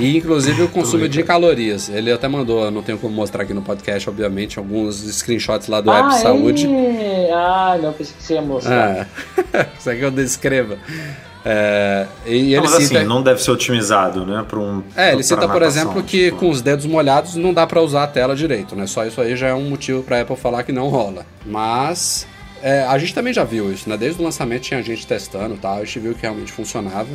[0.00, 1.88] E inclusive o consumo de calorias.
[1.88, 5.90] Ele até mandou, não tenho como mostrar aqui no podcast, obviamente, alguns screenshots lá do
[5.90, 6.18] ah, app é?
[6.18, 6.68] Saúde.
[7.32, 9.08] Ah, não pensei que você ia mostrar.
[9.54, 9.66] Ah.
[9.78, 10.78] Isso aqui eu descreva.
[11.48, 14.44] É, ele mas cita, assim, não deve ser otimizado, né?
[14.48, 14.82] Para um.
[14.96, 16.38] É, ele cita, por exemplo, que tipo...
[16.38, 18.84] com os dedos molhados não dá para usar a tela direito, né?
[18.88, 21.24] Só isso aí já é um motivo para Apple falar que não rola.
[21.44, 22.26] Mas
[22.60, 23.96] é, a gente também já viu isso, né?
[23.96, 27.06] Desde o lançamento tinha gente testando e tal, a gente viu que realmente funcionava.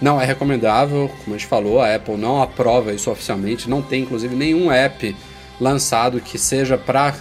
[0.00, 4.04] Não é recomendável, como a gente falou, a Apple não aprova isso oficialmente, não tem
[4.04, 5.14] inclusive nenhum app
[5.60, 7.14] lançado que seja para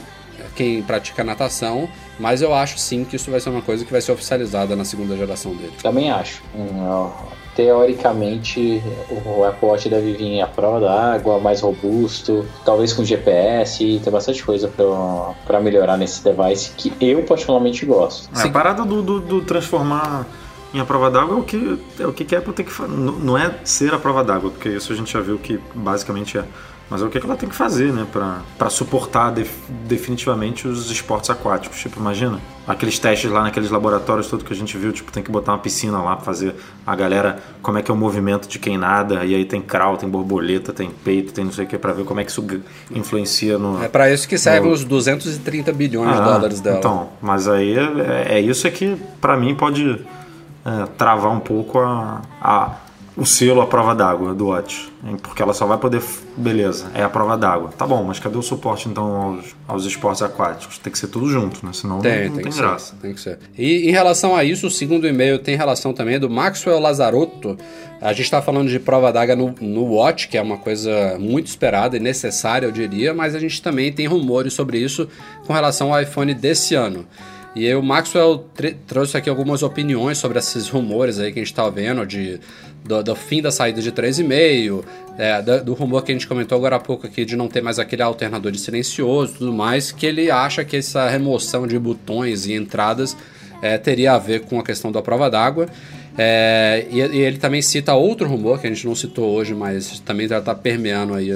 [0.55, 1.89] quem pratica natação.
[2.19, 4.85] Mas eu acho sim que isso vai ser uma coisa que vai ser oficializada na
[4.85, 5.73] segunda geração dele.
[5.81, 6.41] Também acho.
[6.55, 7.09] Hum,
[7.55, 8.81] teoricamente,
[9.25, 14.43] o Apple Watch deve vir à prova d'água, mais robusto, talvez com GPS, tem bastante
[14.43, 14.69] coisa
[15.45, 18.29] para melhorar nesse device que eu particularmente gosto.
[18.37, 20.27] É, a parada do, do, do transformar
[20.73, 22.91] em a prova d'água é o que é o que a Apple tem que fazer.
[22.91, 26.43] Não é ser a prova d'água, porque isso a gente já viu que basicamente é
[26.89, 29.51] mas é o que ela tem que fazer, né, para suportar def,
[29.87, 31.79] definitivamente os esportes aquáticos.
[31.79, 35.31] Tipo, imagina aqueles testes lá naqueles laboratórios todo que a gente viu, tipo, tem que
[35.31, 38.59] botar uma piscina lá para fazer a galera como é que é o movimento de
[38.59, 41.77] quem nada, e aí tem crawl, tem borboleta, tem peito, tem não sei o que
[41.77, 42.45] para ver como é que isso
[42.91, 44.75] influencia no É para isso que servem no...
[44.75, 46.77] os 230 bilhões ah, de dólares dela.
[46.77, 50.05] Então, mas aí é, é isso é que para mim pode
[50.65, 52.84] é, travar um pouco a, a
[53.17, 54.91] o selo à prova d'água do Watch.
[55.21, 56.01] Porque ela só vai poder.
[56.35, 57.69] Beleza, é a prova d'água.
[57.77, 60.77] Tá bom, mas cadê o suporte então aos, aos esportes aquáticos?
[60.77, 61.71] Tem que ser tudo junto, né?
[61.73, 62.93] Senão tem, não, tem, tem graça.
[62.93, 63.39] Ser, tem que ser.
[63.57, 67.57] E em relação a isso, o segundo e-mail tem relação também do Maxwell Lazarotto.
[68.01, 71.47] A gente está falando de prova d'água no, no Watch, que é uma coisa muito
[71.47, 75.07] esperada e necessária, eu diria, mas a gente também tem rumores sobre isso
[75.47, 77.05] com relação ao iPhone desse ano.
[77.55, 78.45] E o Maxwell
[78.85, 82.39] trouxe aqui algumas opiniões sobre esses rumores aí que a gente está vendo de
[82.83, 84.83] do, do, fim da saída de 3,5,
[85.17, 87.61] é, do, do, rumor que a gente comentou agora há pouco aqui de não ter
[87.61, 91.79] mais aquele alternador de silencioso e tudo mais, que ele acha que essa remoção de
[91.79, 93.17] botões e entradas
[93.61, 95.67] é, teria a ver com a questão da prova d'água.
[96.17, 99.99] É, e, e, ele também cita outro rumor que a gente não citou hoje, mas
[99.99, 101.29] também já está permeando aí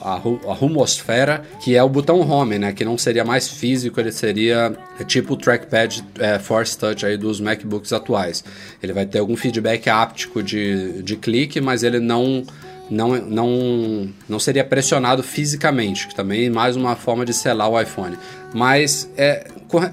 [0.00, 2.72] a, a, rumosfera, que é o botão home, né?
[2.72, 7.40] Que não seria mais físico, ele seria tipo o trackpad é, Force Touch aí dos
[7.40, 8.44] MacBooks atuais.
[8.82, 12.44] Ele vai ter algum feedback áptico de, de clique, mas ele não
[12.90, 17.80] não, não, não seria pressionado fisicamente, que também é mais uma forma de selar o
[17.80, 18.16] iPhone.
[18.54, 19.48] Mas é,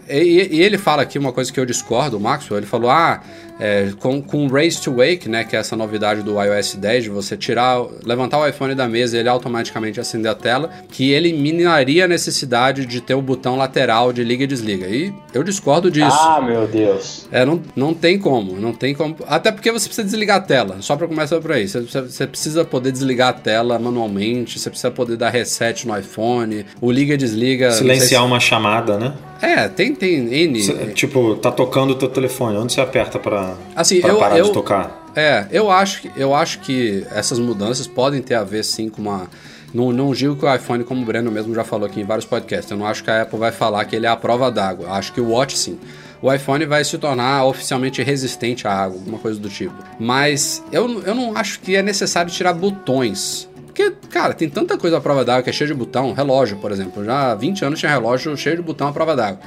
[0.08, 3.21] e, e, ele fala aqui uma coisa que eu discordo, o Maxwell, ele falou, ah,
[3.60, 7.10] é, com, com Race to Wake, né, que é essa novidade do iOS 10, de
[7.12, 12.06] você tirar, levantar o iPhone da mesa e ele automaticamente acender a tela, que eliminaria
[12.06, 14.88] a necessidade de ter o botão lateral de liga e desliga.
[14.88, 16.10] E eu discordo disso.
[16.10, 17.28] Ah, meu Deus.
[17.32, 19.15] É, não, não tem como, não tem como.
[19.28, 21.67] Até porque você precisa desligar a tela, só para começar por aí.
[21.67, 26.65] Você, você precisa poder desligar a tela manualmente, você precisa poder dar reset no iPhone,
[26.82, 27.71] o liga e desliga.
[27.71, 28.28] Silenciar se...
[28.28, 29.14] uma chamada, né?
[29.42, 30.62] É, tem, tem N.
[30.62, 32.58] Cê, tipo, tá tocando o teu telefone.
[32.58, 35.10] Onde você aperta para assim, parar eu, de tocar?
[35.16, 39.30] É, eu acho, eu acho que essas mudanças podem ter a ver sim com uma.
[39.74, 42.26] Não, não digo que o iPhone, como o Breno mesmo já falou aqui em vários
[42.26, 44.90] podcasts, eu não acho que a Apple vai falar que ele é a prova d'água.
[44.92, 45.80] Acho que o Watch sim.
[46.22, 49.74] O iPhone vai se tornar oficialmente resistente à água, alguma coisa do tipo.
[49.98, 54.98] Mas eu, eu não acho que é necessário tirar botões porque, cara, tem tanta coisa
[54.98, 56.14] à prova d'água que é cheio de botão.
[56.14, 57.04] Relógio, por exemplo.
[57.04, 59.40] Já há 20 anos tinha relógio cheio de botão à prova d'água.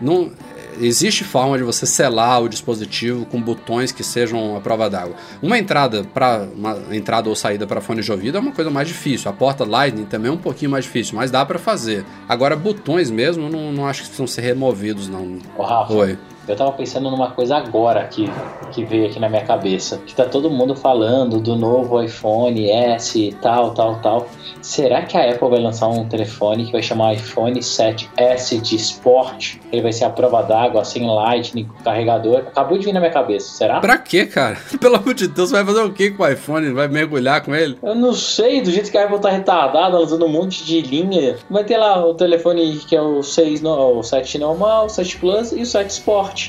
[0.00, 0.32] Não,
[0.80, 5.14] existe forma de você selar o dispositivo com botões que sejam à prova d'água.
[5.40, 8.88] Uma entrada para uma entrada ou saída para fone de ouvido é uma coisa mais
[8.88, 9.30] difícil.
[9.30, 12.04] A porta Lightning também é um pouquinho mais difícil, mas dá para fazer.
[12.28, 15.38] Agora botões mesmo, não, não acho que precisam ser removidos não.
[15.56, 16.18] Ô, Rafa, Oi.
[16.50, 18.28] Eu tava pensando numa coisa agora que,
[18.72, 20.00] que veio aqui na minha cabeça.
[20.04, 24.26] Que tá todo mundo falando do novo iPhone S, tal, tal, tal.
[24.60, 29.56] Será que a Apple vai lançar um telefone que vai chamar iPhone 7S de Sport?
[29.72, 32.38] Ele vai ser a prova d'água, sem Lightning, carregador.
[32.38, 33.80] Acabou de vir na minha cabeça, será?
[33.80, 34.58] Pra quê, cara?
[34.80, 36.72] Pelo amor de Deus, vai fazer o que com o iPhone?
[36.72, 37.78] Vai mergulhar com ele?
[37.82, 41.36] Eu não sei, do jeito que a Apple tá retardada, lançando um monte de linha.
[41.48, 45.52] Vai ter lá o telefone que é o 6, o 7 normal, o 7 Plus
[45.52, 46.39] e o 7 Sport.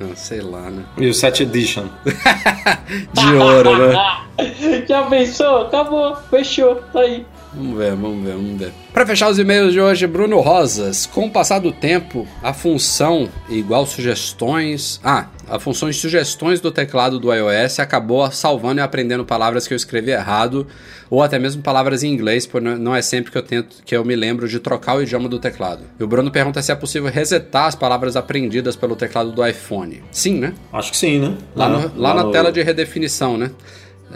[0.00, 0.84] Ah, sei lá, né?
[0.96, 1.88] E o 7 Edition.
[3.12, 3.94] De ouro, né?
[4.88, 5.62] Já pensou?
[5.66, 7.24] Acabou, fechou, tá aí.
[7.56, 8.72] Vamos ver, vamos ver, vamos ver.
[8.92, 11.06] Para fechar os e-mails de hoje, Bruno Rosas.
[11.06, 15.00] Com o passar do tempo, a função igual sugestões.
[15.04, 19.74] Ah, a função de sugestões do teclado do iOS acabou salvando e aprendendo palavras que
[19.74, 20.66] eu escrevi errado,
[21.08, 24.04] ou até mesmo palavras em inglês, porque não é sempre que eu tento que eu
[24.04, 25.82] me lembro de trocar o idioma do teclado.
[26.00, 30.02] E o Bruno pergunta se é possível resetar as palavras aprendidas pelo teclado do iPhone.
[30.10, 30.54] Sim, né?
[30.72, 31.36] Acho que sim, né?
[31.54, 33.50] Lá, no- lá na no- tela de redefinição, né?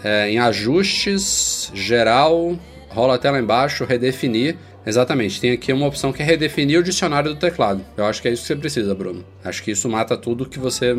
[0.03, 2.57] É, em ajustes, geral,
[2.89, 4.57] rola até lá embaixo, redefinir.
[4.87, 7.83] Exatamente, tem aqui uma opção que é redefinir o dicionário do teclado.
[7.97, 9.25] Eu acho que é isso que você precisa, Bruno.
[9.45, 10.97] Acho que isso mata tudo que você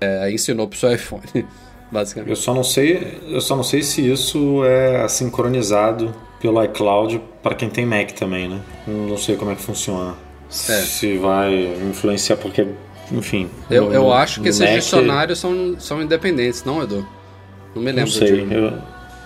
[0.00, 1.44] é, ensinou pro seu iPhone, Eu
[1.92, 2.36] basicamente.
[2.38, 7.68] só não sei, eu só não sei se isso é sincronizado pelo iCloud para quem
[7.70, 8.60] tem Mac também, né?
[8.88, 10.14] Não sei como é que funciona.
[10.48, 11.54] Se vai
[11.88, 12.66] influenciar porque,
[13.12, 13.48] enfim.
[13.70, 17.06] Eu, no- eu acho que esses Mac, dicionários são, são independentes, não, Edu?
[17.74, 18.52] Não me Não lembro sei, de...
[18.54, 18.72] eu,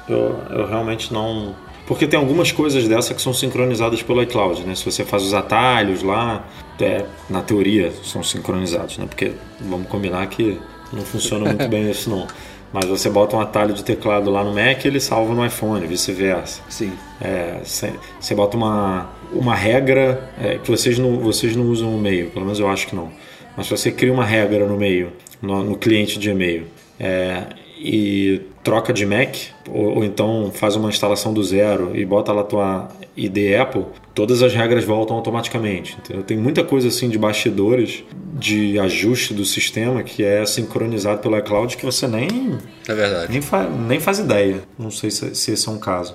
[0.09, 1.55] eu, eu realmente não.
[1.87, 4.74] Porque tem algumas coisas dessa que são sincronizadas pelo iCloud, né?
[4.74, 6.45] Se você faz os atalhos lá,
[6.80, 9.07] é, na teoria são sincronizados, né?
[9.07, 10.59] Porque vamos combinar que
[10.93, 12.26] não funciona muito bem isso não.
[12.72, 16.61] Mas você bota um atalho de teclado lá no Mac ele salva no iPhone, vice-versa.
[16.68, 16.93] Sim.
[17.20, 22.30] É, Você bota uma, uma regra é, que vocês não, vocês não usam no meio,
[22.30, 23.11] pelo menos eu acho que não.
[23.57, 26.66] Mas se você cria uma regra no meio, no, no cliente de e-mail,
[26.99, 27.45] é,
[27.79, 29.37] e troca de Mac,
[29.68, 34.43] ou, ou então faz uma instalação do zero e bota lá tua ID Apple, todas
[34.43, 35.97] as regras voltam automaticamente.
[35.99, 36.22] Entendeu?
[36.22, 38.05] Tem muita coisa assim de bastidores,
[38.35, 42.59] de ajuste do sistema que é sincronizado pelo iCloud que você nem,
[42.89, 43.33] É verdade.
[43.33, 44.62] nem, fa, nem faz ideia.
[44.79, 46.14] Não sei se, se esse é um caso.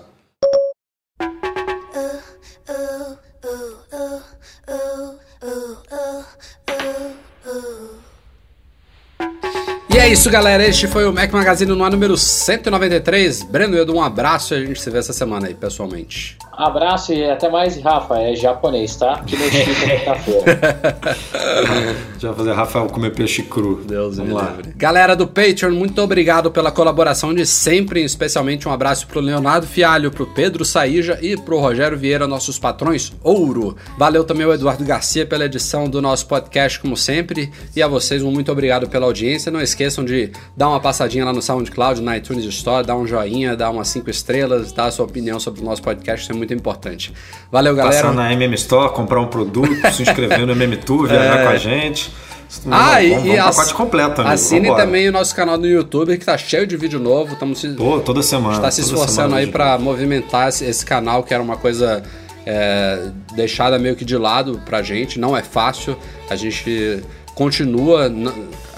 [10.12, 10.68] Isso, galera.
[10.68, 13.44] Este foi o Mac Magazine no ar número 193.
[13.44, 16.38] Breno, Edu, um abraço e a gente se vê essa semana aí, pessoalmente.
[16.52, 18.20] Abraço e até mais, Rafa.
[18.20, 19.24] É japonês, tá?
[19.26, 20.60] Que notícia quinta-feira.
[22.20, 23.82] Já vai fazer Rafael comer peixe cru.
[23.84, 24.54] Deus Vamos me lá.
[24.58, 24.74] livre.
[24.76, 30.12] Galera do Patreon, muito obrigado pela colaboração de sempre, especialmente um abraço pro Leonardo Fialho,
[30.12, 33.76] pro Pedro Saíja e pro Rogério Vieira, nossos patrões ouro.
[33.98, 38.22] Valeu também ao Eduardo Garcia pela edição do nosso podcast, como sempre, e a vocês
[38.22, 39.52] um muito obrigado pela audiência.
[39.52, 43.56] Não esqueçam de dar uma passadinha lá no SoundCloud, na iTunes Store, dar um joinha,
[43.56, 46.54] dar umas cinco estrelas, dar a sua opinião sobre o nosso podcast, isso é muito
[46.54, 47.14] importante.
[47.52, 47.96] Valeu, galera.
[47.96, 51.58] Passar na MM Store, comprar um produto, se inscrever no MM Tour, viajar com a
[51.58, 52.12] gente.
[52.70, 54.34] Ah, e, vamos, e vamos ass- completo, amigo.
[54.34, 54.84] assinem Vambora.
[54.86, 57.32] também o nosso canal no YouTube, que tá cheio de vídeo novo.
[57.34, 58.56] Estamos se, Pô, toda semana.
[58.56, 62.04] está se esforçando aí para movimentar esse, esse canal, que era uma coisa
[62.46, 65.18] é, deixada meio que de lado pra gente.
[65.18, 65.96] Não é fácil.
[66.30, 67.02] A gente
[67.36, 68.12] continua.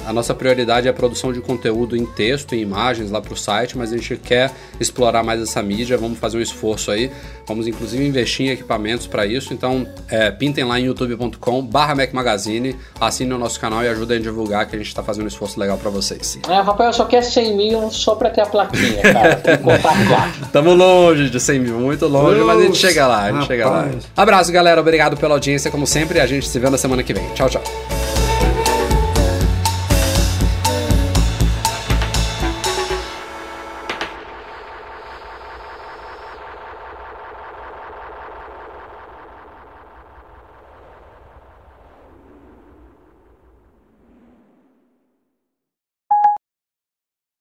[0.06, 3.78] A nossa prioridade é a produção de conteúdo em texto, em imagens lá pro site,
[3.78, 5.98] mas a gente quer explorar mais essa mídia.
[5.98, 7.12] Vamos fazer um esforço aí.
[7.48, 9.54] Vamos inclusive investir em equipamentos para isso.
[9.54, 14.22] Então, é, pintem lá em youtube.com/barra Mac Magazine, assinem o nosso canal e ajudem a
[14.22, 16.40] divulgar que a gente está fazendo um esforço legal para vocês.
[16.48, 19.36] É, Rafael só quer 100 mil só pra ter a plaquinha, cara.
[19.36, 20.50] Tem que contar a placa.
[20.52, 23.70] Tamo longe de 100 mil, muito longe, mas a gente chega lá, a gente chega
[23.70, 23.90] lá.
[24.16, 24.80] Abraço, galera.
[24.80, 27.28] Obrigado pela audiência, como sempre, e a gente se vê na semana que vem.
[27.34, 27.64] Tchau, tchau.